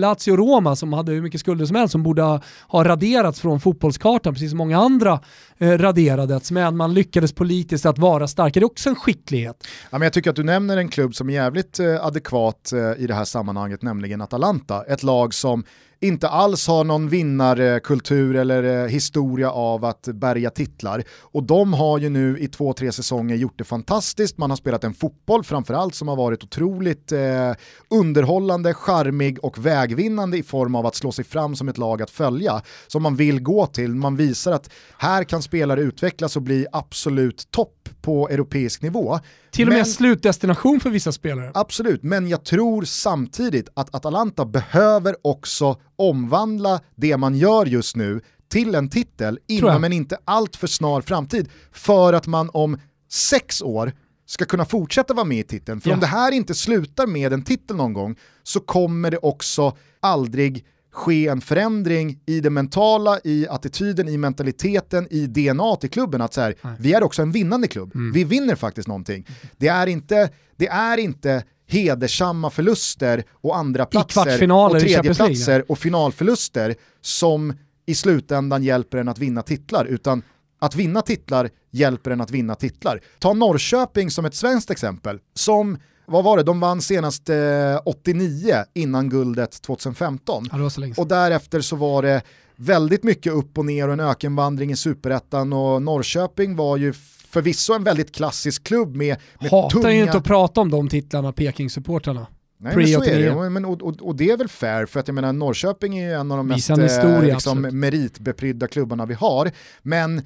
[0.01, 3.41] Lazio och Roma som hade hur mycket skulder som helst som borde ha, ha raderats
[3.41, 5.21] från fotbollskartan, precis som många andra
[5.59, 8.61] eh, raderades, men man lyckades politiskt att vara starka.
[8.61, 9.67] Det är också en skicklighet.
[9.91, 13.03] Ja, men jag tycker att du nämner en klubb som är jävligt eh, adekvat eh,
[13.03, 14.85] i det här sammanhanget, nämligen Atalanta.
[14.85, 15.65] Ett lag som
[16.05, 21.05] inte alls har någon vinnarkultur eller eh, historia av att bärga titlar.
[21.20, 24.38] Och de har ju nu i två, tre säsonger gjort det fantastiskt.
[24.38, 27.52] Man har spelat en fotboll framförallt som har varit otroligt eh,
[27.90, 32.11] underhållande, charmig och vägvinnande i form av att slå sig fram som ett lag att
[32.11, 32.62] följa.
[32.86, 33.94] Som man vill gå till.
[33.94, 39.18] Man visar att här kan spelare utvecklas och bli absolut topp på europeisk nivå.
[39.51, 41.51] Till och med Men- slutdestination för vissa spelare.
[41.55, 48.20] Absolut, men jag tror samtidigt att Atalanta behöver också omvandla det man gör just nu
[48.49, 52.78] till en titel inom en inte allt för snar framtid för att man om
[53.12, 53.92] sex år
[54.26, 55.80] ska kunna fortsätta vara med i titeln.
[55.80, 55.95] För Ja.
[55.95, 60.64] om det här inte slutar med en titel någon gång så kommer det också aldrig
[60.95, 66.20] ske en förändring i det mentala, i attityden, i mentaliteten, i DNA i klubben.
[66.20, 67.95] Att så här, vi är också en vinnande klubb.
[67.95, 68.12] Mm.
[68.12, 69.26] Vi vinner faktiskt någonting.
[69.57, 76.74] Det är inte, det är inte hedersamma förluster och andra platser och tredjeplatser och finalförluster
[77.01, 77.53] som
[77.86, 80.22] i slutändan hjälper en att vinna titlar, utan
[80.59, 83.01] att vinna titlar hjälper en att vinna titlar.
[83.18, 87.36] Ta Norrköping som ett svenskt exempel, som, vad var det, de vann senast eh,
[87.84, 90.48] 89 innan guldet 2015.
[90.50, 91.02] Ja, det var så länge sedan.
[91.02, 92.22] Och därefter så var det
[92.57, 96.92] väldigt mycket upp och ner och en ökenvandring i superettan och Norrköping var ju
[97.28, 99.92] förvisso en väldigt klassisk klubb med, med Hatar tunga...
[99.92, 102.26] ju inte att prata om de titlarna, Peking-supportrarna.
[102.59, 103.42] Nej, men så är Pre-89.
[103.42, 103.50] det.
[103.50, 106.14] Men, och, och, och det är väl fair, för att jag menar Norrköping är ju
[106.14, 109.50] en av de mest Visar en historia, eh, liksom, meritbeprydda klubbarna vi har.
[109.82, 110.22] Men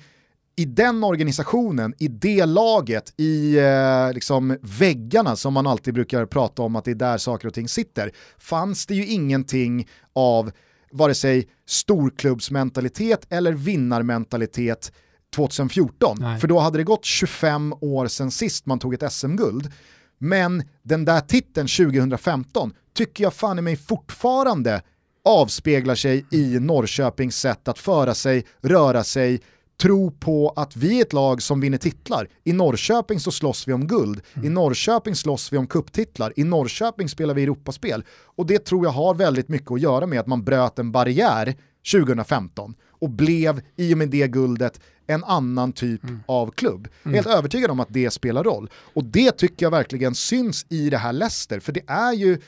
[0.59, 6.62] i den organisationen, i det laget, i eh, liksom väggarna som man alltid brukar prata
[6.62, 10.50] om att det är där saker och ting sitter, fanns det ju ingenting av
[10.92, 14.92] vare sig storklubbsmentalitet eller vinnarmentalitet
[15.36, 16.16] 2014.
[16.20, 16.40] Nej.
[16.40, 19.72] För då hade det gått 25 år sedan sist man tog ett SM-guld.
[20.18, 24.82] Men den där titeln 2015 tycker jag fan i mig fortfarande
[25.24, 29.40] avspeglar sig i Norrköpings sätt att föra sig, röra sig,
[29.82, 32.28] tro på att vi är ett lag som vinner titlar.
[32.44, 37.08] I Norrköping så slåss vi om guld, i Norrköping slåss vi om kupptitlar, i Norrköping
[37.08, 38.04] spelar vi Europaspel.
[38.10, 41.54] Och det tror jag har väldigt mycket att göra med att man bröt en barriär
[41.92, 46.88] 2015 och blev i och med det guldet en annan typ av klubb.
[47.04, 48.70] Helt övertygad om att det spelar roll.
[48.94, 52.38] Och det tycker jag verkligen syns i det här Leicester, för det är ju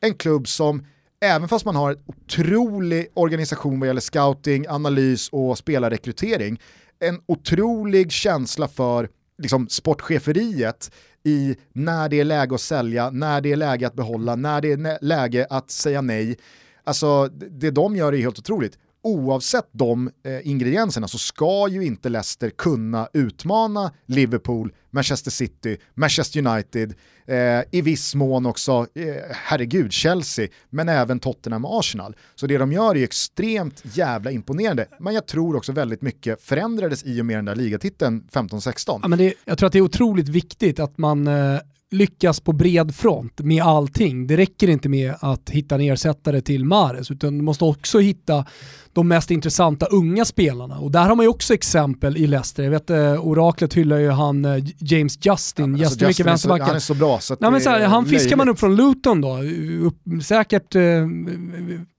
[0.00, 0.86] en klubb som
[1.24, 6.60] Även fast man har en otrolig organisation vad gäller scouting, analys och spelarrekrytering,
[7.00, 9.08] en otrolig känsla för
[9.38, 10.90] liksom, sportcheferiet
[11.24, 14.72] i när det är läge att sälja, när det är läge att behålla, när det
[14.72, 16.36] är läge att säga nej.
[16.84, 18.78] Alltså det de gör är helt otroligt.
[19.02, 26.46] Oavsett de eh, ingredienserna så ska ju inte Leicester kunna utmana Liverpool, Manchester City, Manchester
[26.46, 26.94] United,
[27.26, 27.36] eh,
[27.70, 32.16] i viss mån också, eh, herregud, Chelsea, men även Tottenham och Arsenal.
[32.34, 36.42] Så det de gör är ju extremt jävla imponerande, men jag tror också väldigt mycket
[36.42, 38.98] förändrades i och med den där ligatiteln 15-16.
[39.02, 41.58] Ja, men det, jag tror att det är otroligt viktigt att man eh,
[41.90, 44.26] lyckas på bred front med allting.
[44.26, 48.44] Det räcker inte med att hitta en ersättare till Mares, utan du måste också hitta
[48.92, 50.78] de mest intressanta unga spelarna.
[50.78, 52.62] Och där har man ju också exempel i Leicester.
[52.62, 56.24] Jag vet, eh, oraklet hyllar ju han eh, James Justin, Alltså, jättemycket Justin är så,
[56.24, 56.66] vänsterbacken.
[56.66, 58.76] han är så bra så Nej, men så här, är han fiskar man upp från
[58.76, 59.38] Luton då.
[59.82, 60.82] Upp, säkert, eh,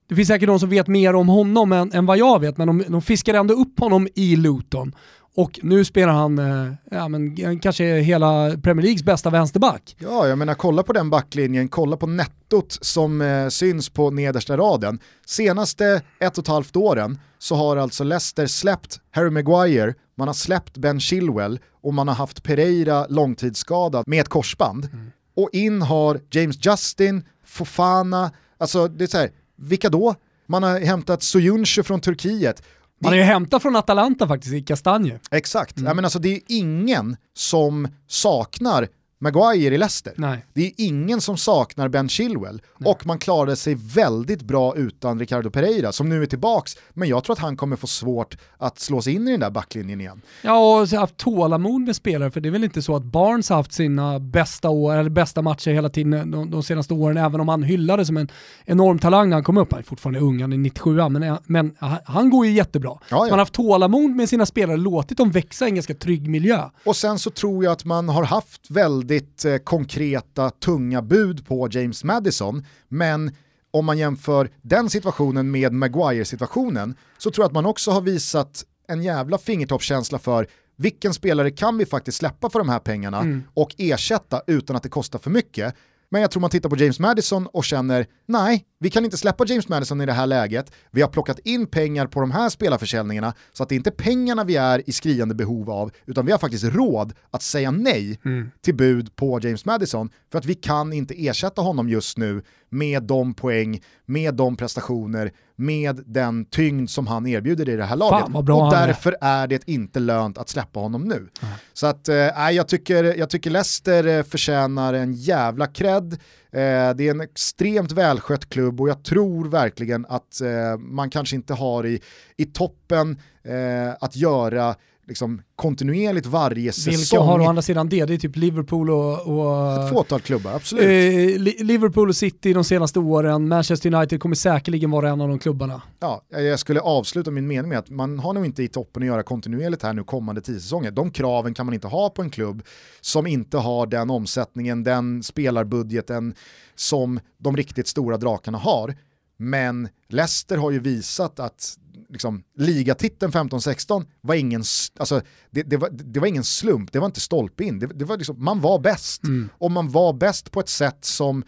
[0.09, 2.67] det finns säkert de som vet mer om honom än, än vad jag vet, men
[2.67, 4.95] de, de fiskar ändå upp honom i Luton.
[5.35, 9.95] Och nu spelar han eh, ja, men, kanske hela Premier Leagues bästa vänsterback.
[9.99, 14.57] Ja, jag menar kolla på den backlinjen, kolla på nettot som eh, syns på nedersta
[14.57, 14.99] raden.
[15.25, 20.33] Senaste ett och ett halvt åren så har alltså Leicester släppt Harry Maguire, man har
[20.33, 24.89] släppt Ben Chilwell och man har haft Pereira långtidsskadad med ett korsband.
[25.35, 30.15] Och in har James Justin, Fofana, alltså det är så här, vilka då?
[30.47, 32.63] Man har hämtat Soyuncu från Turkiet.
[33.01, 35.19] Man har ju hämtat från Atalanta faktiskt, i Kastanje.
[35.31, 38.87] Exakt, ja, men alltså, det är ingen som saknar
[39.21, 40.13] Maguire i Leicester.
[40.17, 40.45] Nej.
[40.53, 45.49] Det är ingen som saknar Ben Chilwell och man klarade sig väldigt bra utan Ricardo
[45.49, 49.01] Pereira som nu är tillbaks men jag tror att han kommer få svårt att slå
[49.01, 50.21] sig in i den där backlinjen igen.
[50.41, 53.55] Ja, och haft tålamod med spelare, för det är väl inte så att Barnes har
[53.55, 57.47] haft sina bästa år, eller bästa matcher hela tiden de, de senaste åren, även om
[57.47, 58.27] han hyllades som en
[58.65, 59.71] enorm talang när han kom upp.
[59.71, 62.89] Han är fortfarande ung, han är 97 men, men han går ju jättebra.
[62.89, 63.19] Ja, ja.
[63.19, 66.69] man har haft tålamod med sina spelare, låtit dem växa i en ganska trygg miljö.
[66.85, 69.10] Och sen så tror jag att man har haft väldigt
[69.45, 73.35] eh, konkreta, tunga bud på James Madison, men
[73.71, 78.65] om man jämför den situationen med Maguire-situationen så tror jag att man också har visat
[78.87, 80.47] en jävla fingertoppskänsla för
[80.77, 84.89] vilken spelare kan vi faktiskt släppa för de här pengarna och ersätta utan att det
[84.89, 85.75] kostar för mycket.
[86.11, 89.45] Men jag tror man tittar på James Madison och känner, nej, vi kan inte släppa
[89.45, 90.71] James Madison i det här läget.
[90.91, 94.43] Vi har plockat in pengar på de här spelarförsäljningarna så att det är inte pengarna
[94.43, 98.19] vi är i skriande behov av, utan vi har faktiskt råd att säga nej
[98.61, 103.03] till bud på James Madison för att vi kan inte ersätta honom just nu med
[103.03, 108.25] de poäng, med de prestationer, med den tyngd som han erbjuder i det här laget.
[108.35, 108.87] och han är.
[108.87, 111.27] därför är det inte lönt att släppa honom nu.
[111.73, 116.13] Så att, eh, jag, tycker, jag tycker Leicester eh, förtjänar en jävla cred.
[116.13, 121.35] Eh, det är en extremt välskött klubb och jag tror verkligen att eh, man kanske
[121.35, 122.01] inte har i,
[122.37, 124.75] i toppen eh, att göra
[125.07, 126.91] liksom, kontinuerligt varje säsong.
[126.93, 128.05] Vilka har å andra sidan det?
[128.05, 129.19] Det är typ Liverpool och...
[129.27, 130.83] och Ett fåtal klubbar, absolut.
[130.83, 135.27] eh, Li- Liverpool och City de senaste åren, Manchester United kommer säkerligen vara en av
[135.27, 135.81] de klubbarna.
[135.99, 139.07] Ja, jag skulle avsluta min mening med att man har nog inte i toppen att
[139.07, 140.91] göra kontinuerligt här nu kommande tio säsonger.
[140.91, 142.63] De kraven kan man inte ha på en klubb
[143.01, 146.33] som inte har den omsättningen, den spelarbudgeten
[146.75, 148.95] som de riktigt stora drakarna har.
[149.37, 151.77] Men Leicester har ju visat att
[152.11, 154.63] liksom, ligatiteln 15-16 var ingen,
[154.97, 157.79] alltså, det, det, var, det var ingen slump, det var inte stolpe in.
[157.79, 159.21] Det, det var liksom, man var bäst.
[159.57, 161.43] Och man var bäst på ett sätt som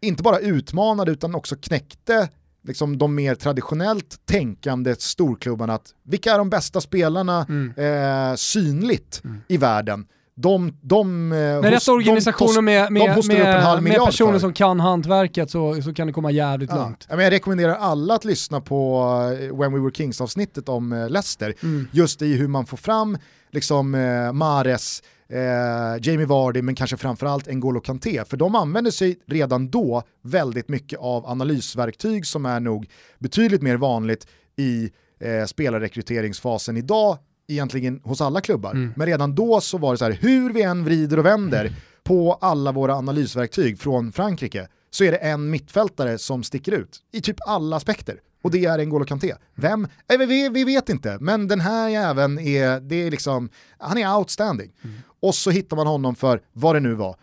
[0.00, 2.28] inte bara utmanade utan också knäckte
[2.64, 7.46] liksom de mer traditionellt tänkande storklubbarna att vilka är de bästa spelarna
[7.76, 10.06] eh, synligt i världen?
[10.34, 14.38] De, de, eh, Med hos- rätt organisationer de, med, med, med, personer för.
[14.38, 16.76] som kan hantverket så, så kan det komma jävligt Ja.
[16.76, 17.06] långt.
[17.10, 19.02] Jag rekommenderar alla att lyssna på
[19.40, 21.54] eh, When We Were Kings avsnittet om eh, Leicester.
[21.62, 21.88] Mm.
[21.92, 23.18] Just i hur man får fram
[23.50, 25.38] liksom, eh, Mares, eh,
[26.02, 28.24] Jamie Vardy men kanske framförallt N'Golo Kanté.
[28.24, 32.86] För de använder sig redan då väldigt mycket av analysverktyg som är nog
[33.18, 34.26] betydligt mer vanligt
[34.56, 37.18] i eh, spelarrekryteringsfasen idag
[37.48, 38.70] egentligen hos alla klubbar.
[38.70, 38.92] Mm.
[38.96, 41.72] Men redan då så var det så här, hur vi än vrider och vänder
[42.04, 47.20] på alla våra analysverktyg från Frankrike så är det en mittfältare som sticker ut i
[47.20, 48.20] typ alla aspekter.
[48.42, 49.34] Och det är N'Golo Kanté.
[49.54, 49.88] Vem?
[50.08, 54.16] Eh, vi, vi vet inte, men den här jäveln är, det är liksom, han är
[54.16, 54.72] outstanding.
[55.20, 57.16] Och så hittar man honom för vad det nu var.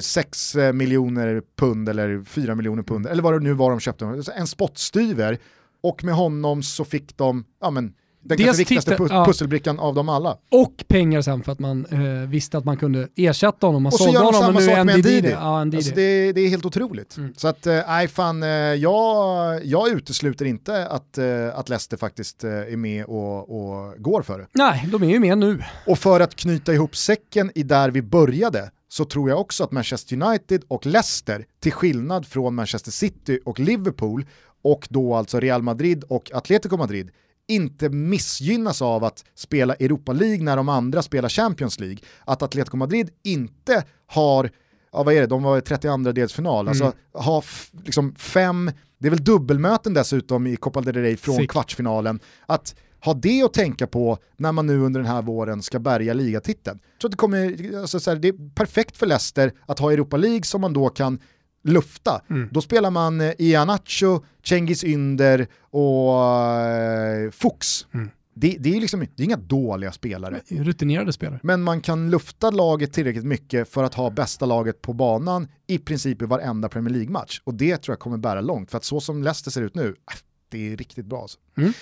[0.00, 4.22] 6 miljoner pund eller 4 miljoner pund, eller vad det nu var de köpte.
[4.34, 5.38] En spottstyver.
[5.82, 9.24] Och med honom så fick de, ja men, den Dels kanske viktigaste titta- pu- ja.
[9.24, 10.36] pusselbrickan av dem alla.
[10.50, 13.82] Och pengar sen för att man eh, visste att man kunde ersätta honom.
[13.82, 15.18] Man Och så gör de honom samma sak med Ndidi.
[15.18, 15.30] Ndidi.
[15.30, 15.76] Ja, Ndidi.
[15.76, 17.16] Alltså det, det är helt otroligt.
[17.36, 22.44] Så att, eh, nej fan, eh, jag, jag utesluter inte att, eh, att Leicester faktiskt
[22.44, 24.46] eh, är med och, och går för det.
[24.52, 25.62] Nej, de är ju med nu.
[25.86, 29.72] Och för att knyta ihop säcken i där vi började så tror jag också att
[29.72, 34.26] Manchester United och Leicester, till skillnad från Manchester City och Liverpool,
[34.62, 37.10] och då alltså Real Madrid och Atletico Madrid,
[37.50, 41.98] inte missgynnas av att spela Europa League när de andra spelar Champions League.
[42.24, 44.50] Att Atletico Madrid inte har,
[44.92, 49.08] ja vad är det, de var i 32 delsfinal, alltså har f- liksom fem, det
[49.08, 51.50] är väl dubbelmöten dessutom i Copa del Rey från Sick.
[51.50, 52.20] kvartsfinalen.
[52.46, 52.74] Att
[53.04, 56.78] ha det att tänka på när man nu under den här våren ska bärga ligatiteln.
[56.92, 59.92] Jag tror att det, kommer, alltså så här, det är perfekt för Leicester att ha
[59.92, 61.18] Europa League som man då kan
[61.64, 62.22] lufta.
[62.50, 67.86] Då spelar man eh, Ianacho, Cengiz Ynder och eh, Fuchs.
[68.34, 70.40] Det, det, är liksom, det är inga dåliga spelare.
[70.48, 71.40] Rutinerade spelare.
[71.42, 75.78] Men man kan lufta laget tillräckligt mycket för att ha bästa laget på banan i
[75.78, 77.40] princip i varenda Premier League-match.
[77.44, 79.86] Och det tror jag kommer bära långt, för att så som Leicester ser ut nu,
[79.88, 81.22] äh, det är riktigt bra.
[81.22, 81.38] Alltså.
[81.56, 81.72] Mm.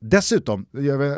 [0.00, 0.66] Dessutom,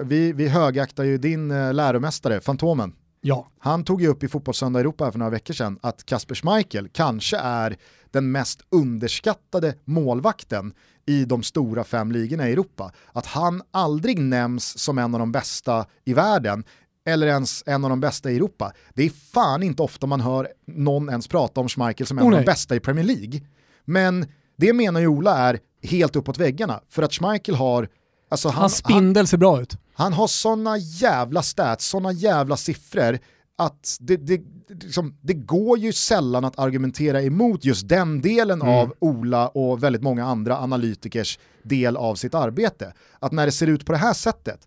[0.05, 2.93] vi, vi högaktar ju din eh, läromästare, Fantomen.
[3.26, 3.48] Ja.
[3.58, 7.36] Han tog ju upp i Fotbollssöndag Europa för några veckor sedan att Kasper Schmeichel kanske
[7.36, 7.76] är
[8.10, 10.72] den mest underskattade målvakten
[11.06, 12.92] i de stora fem ligorna i Europa.
[13.12, 16.64] Att han aldrig nämns som en av de bästa i världen
[17.06, 18.72] eller ens en av de bästa i Europa.
[18.94, 22.32] Det är fan inte ofta man hör någon ens prata om Schmeichel som en Oh,
[22.32, 23.40] av de bästa i Premier League.
[23.84, 27.88] Men det menar ju Ola är helt uppåt väggarna för att Schmeichel har
[28.35, 29.76] Alltså han, Hans spindel ser bra ut.
[29.95, 33.18] han har såna jävla stats, såna jävla siffror
[33.59, 38.74] att det, det, liksom, det går ju sällan att argumentera emot just den delen Mm.
[38.74, 42.93] av Ola och väldigt många andra analytikers del av sitt arbete.
[43.18, 44.61] Att när det ser ut på det här sättet,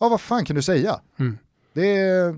[0.00, 1.00] ja vad fan kan du säga?
[1.18, 1.38] Mm.
[1.74, 1.92] Det,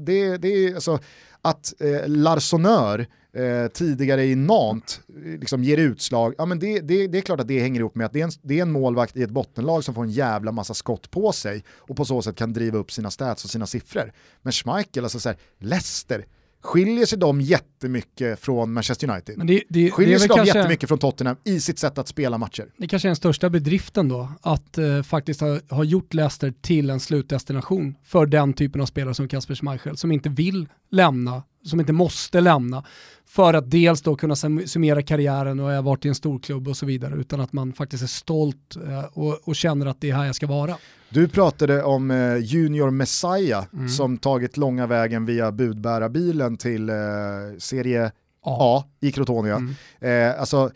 [0.07, 0.99] det, det är alltså
[1.43, 3.07] att eh, Larsonneur
[3.37, 7.41] eh, tidigare i Nantes eh, liksom ger utslag, ja men det, det, det är klart
[7.41, 9.31] att det hänger ihop med att det är, en, det är en målvakt i ett
[9.31, 12.79] bottenlag som får en jävla massa skott på sig och på så sätt kan driva
[12.79, 14.13] upp sina stats och sina siffror.
[14.43, 16.27] Men Schmeichel, alltså så här, Leicester,
[16.67, 19.39] skiljer sig de jättemycket från Manchester United?
[19.39, 21.99] Men det, det, det, Skiljer sig väl de kanske, jättemycket från Tottenham i sitt sätt
[21.99, 22.67] att spela matcher?
[22.77, 26.91] det kanske är den största bedriften då, att eh, faktiskt ha, ha gjort Leicester till
[26.91, 31.81] en slutdestination för den typen av spelare som Kasper Schmeichel, som inte vill lämna, som
[31.81, 32.85] inte måste lämna,
[33.27, 36.69] för att dels då kunna sum- summera karriären och jag har varit i en storklubb
[36.69, 40.11] och så vidare, utan att man faktiskt är stolt eh, och, och känner att det
[40.11, 40.77] är här jag ska vara.
[41.09, 43.89] Du pratade om eh, Junior Messiah Mm.
[43.89, 46.95] som tagit långa vägen via budbärarbilen till eh,
[47.59, 48.13] serie
[48.45, 48.57] Ja.
[48.61, 49.57] A i Crotonia.
[49.57, 49.75] Mm.
[50.33, 50.71] Eh, alltså,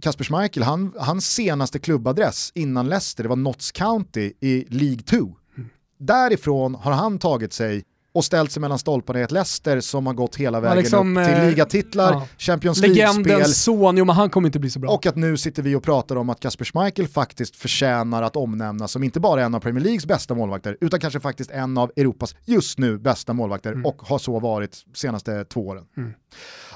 [0.00, 5.16] Kasper Schmeichel, han, hans senaste klubbadress innan Leicester, det var Notts County i League 2.
[5.16, 5.68] Mm.
[5.98, 7.84] Därifrån har han tagit sig
[8.16, 11.26] och ställt sig mellan stolparna i ett Leicester som har gått hela vägen liksom, upp
[11.26, 12.28] till eh, ligatitlar, ja.
[12.38, 14.90] Champions League-spel Legendens son, jo men han kommer inte bli så bra.
[14.90, 18.92] och att nu sitter vi och pratar om att Kasper Schmeichel faktiskt förtjänar att omnämnas
[18.92, 22.34] som inte bara en av Premier Leagues bästa målvakter, utan kanske faktiskt en av Europas
[22.44, 25.84] just nu bästa målvakter och har så varit senaste två åren.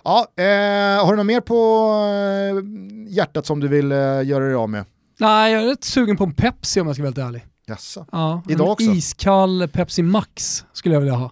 [0.04, 1.54] Ja, eh, har du något mer på
[2.10, 4.84] eh, hjärtat som du vill eh, göra dig av med?
[5.18, 7.44] Nej, jag är rätt sugen på en Pepsi om jag ska vara helt ärlig.
[7.70, 8.06] Jaså?
[8.12, 8.84] Ja, Idag en också?
[8.84, 11.30] iskall Pepsi Max skulle jag vilja ha.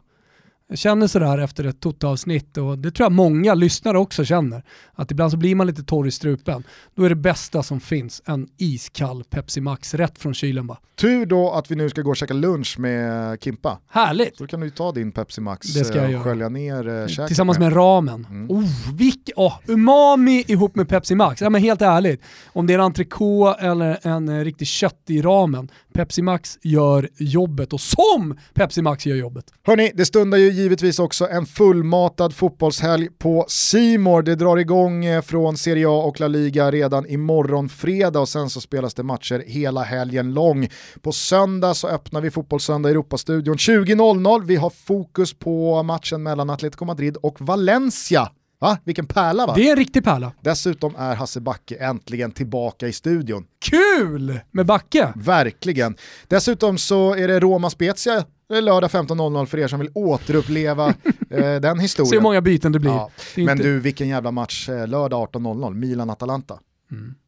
[0.70, 4.64] Jag känner sådär efter ett Toto-avsnitt och det tror jag många lyssnare också känner.
[4.94, 6.64] Att ibland så blir man lite torr i strupen.
[6.94, 10.78] Då är det bästa som finns en iskall Pepsi Max rätt från kylen bara.
[11.00, 13.78] Tur då att vi nu ska gå och käka lunch med Kimpa.
[13.88, 14.36] Härligt!
[14.36, 16.88] Så då kan du ta din Pepsi Max Det ska jag eh, och skölja ner
[16.88, 18.26] eh, käket Tillsammans med ramen.
[18.30, 18.50] Mm.
[18.50, 21.40] Oh, vilk, oh, umami ihop med Pepsi Max.
[21.40, 25.22] Ja, men helt ärligt, om det är en entrecote eller en eh, riktig kött i
[25.22, 29.44] ramen, Pepsi Max gör jobbet och som Pepsi Max gör jobbet.
[29.66, 34.22] Hörni, det stundar ju givetvis också en fullmatad fotbollshelg på Simor.
[34.22, 38.50] Det drar igång eh, från Serie A och La Liga redan imorgon fredag och sen
[38.50, 40.68] så spelas det matcher hela helgen lång.
[41.02, 44.44] På söndag så öppnar vi Fotbollssöndag Europastudion 20.00.
[44.44, 48.28] Vi har fokus på matchen mellan Atletico Madrid och Valencia.
[48.60, 48.78] Va?
[48.84, 49.54] Vilken pärla va?
[49.56, 50.32] Det är en riktig pärla.
[50.40, 53.44] Dessutom är Hasse Backe äntligen tillbaka i studion.
[53.60, 55.12] Kul med Backe!
[55.16, 55.96] Verkligen.
[56.28, 60.88] Dessutom så är det Roma Spezia eh, lördag 15.00 för er som vill återuppleva
[61.30, 62.12] eh, den Se historien.
[62.12, 62.90] hur många byten det blir.
[62.90, 63.10] Ja.
[63.34, 66.58] Det Men inte- du, vilken jävla match eh, lördag 18.00, Milan-Atalanta.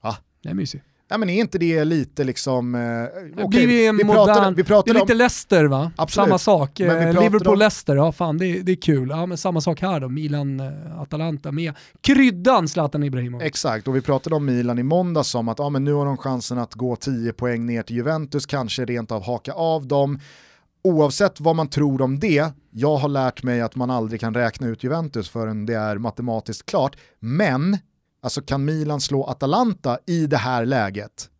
[0.02, 0.16] Ja.
[0.42, 0.84] Det är mysigt.
[1.12, 2.74] Ja, men är inte det lite liksom...
[2.74, 5.92] Eh, blir en vi modern, pratade, vi pratade det är om, lite Leicester va?
[5.96, 6.26] Absolut.
[6.26, 6.80] Samma sak.
[6.80, 9.08] Vi Eh, Liverpool-Leicester, ja fan det, är- det är kul.
[9.10, 13.46] Ja men samma sak här då, Milan-Atalanta med kryddan Zlatan Ibrahimovic.
[13.46, 16.16] Exakt, och vi pratade om Milan i måndags som att ja, men nu har de
[16.16, 20.18] chansen att gå 10 poäng ner till Juventus, kanske rent av haka av dem.
[20.84, 24.66] Oavsett vad man tror om det, jag har lärt mig att man aldrig kan räkna
[24.66, 26.96] ut Juventus förrän det är matematiskt klart.
[27.18, 27.78] Men,
[28.20, 31.30] alltså kan Milan slå Atalanta i det här läget,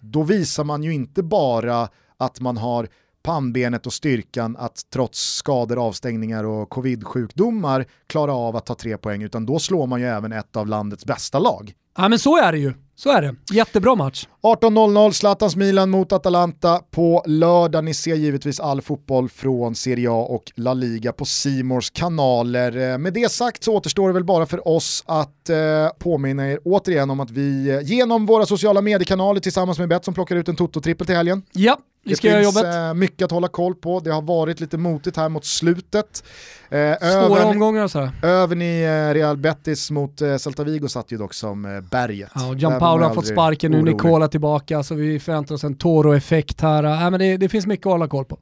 [0.00, 2.88] då visar man ju inte bara att man har
[3.22, 9.22] pannbenet och styrkan att trots skador, avstängningar och covid-sjukdomar klara av att ta tre poäng,
[9.22, 11.74] utan då slår man ju även ett av landets bästa lag.
[11.96, 12.72] Ja men så är det ju.
[12.96, 13.34] Så är det.
[13.52, 14.26] Jättebra match.
[14.42, 17.84] 18.00 Zlatans Milan mot Atalanta på lördag.
[17.84, 22.92] Ni ser givetvis all fotboll från Serie A och La Liga på Simors kanaler.
[22.92, 25.56] Eh, Med det sagt så återstår det väl bara för oss att eh,
[25.98, 30.36] påminna er återigen om att vi eh, genom våra sociala mediekanaler tillsammans med Betsson plockar
[30.36, 31.42] ut en Toto-trippel till helgen.
[31.52, 32.74] Ja, det finns jobbet.
[32.74, 34.00] eh, mycket att hålla koll på.
[34.00, 36.24] Det har varit lite motigt här mot slutet.
[36.70, 38.10] Eh, övern, omgångar och sådär.
[38.22, 42.30] övern i eh, Real Betis mot eh, Celta Vigo satt ju dock som eh, berget.
[42.34, 43.82] Ja, Gianpaolo har fått sparken nu.
[43.82, 46.82] Nicola tillbaka, så vi förväntar oss en Toro-effekt här.
[46.82, 48.38] Ja, men det, det finns mycket att hålla koll på.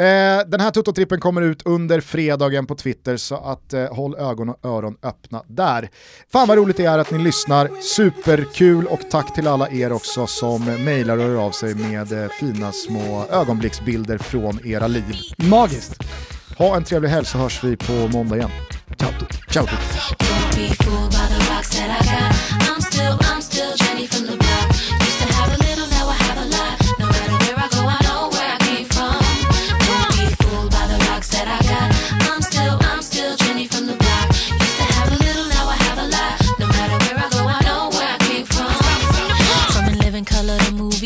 [0.00, 4.48] Eh, den här Toto-trippen kommer ut under fredagen på Twitter så att eh, håll ögon
[4.48, 5.90] och öron öppna där.
[6.32, 10.26] Fan vad roligt det är att ni lyssnar, superkul och tack till alla er också
[10.26, 15.16] som mejlar och hör av sig med eh, fina små ögonblicksbilder från era liv.
[15.36, 16.02] Magiskt.
[16.58, 18.50] Ha en trevlig helg så hörs vi på måndag igen.
[18.98, 19.10] Ciao!
[19.50, 19.66] Ciao!
[19.66, 22.70] Don't be fooled by the rocks that I got.
[22.70, 24.99] I'm still, I'm still Jenny from the block.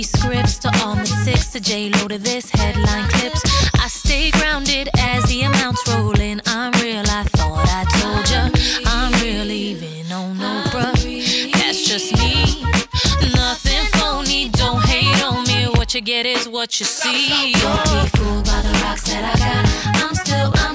[0.05, 3.43] scripts to all my six to J Lo to this headline clips.
[3.81, 6.41] I stay grounded as the amounts roll in.
[6.47, 7.05] I'm real.
[7.07, 8.51] I thought I told ya.
[8.87, 11.53] I'm real, even on Oprah.
[11.53, 12.63] That's just me.
[13.35, 14.49] Nothing phony.
[14.51, 15.67] Don't hate on me.
[15.77, 17.53] What you get is what you see.
[17.53, 20.03] Don't be fooled by the rocks that I got.
[20.03, 20.53] I'm still.
[20.57, 20.74] I'm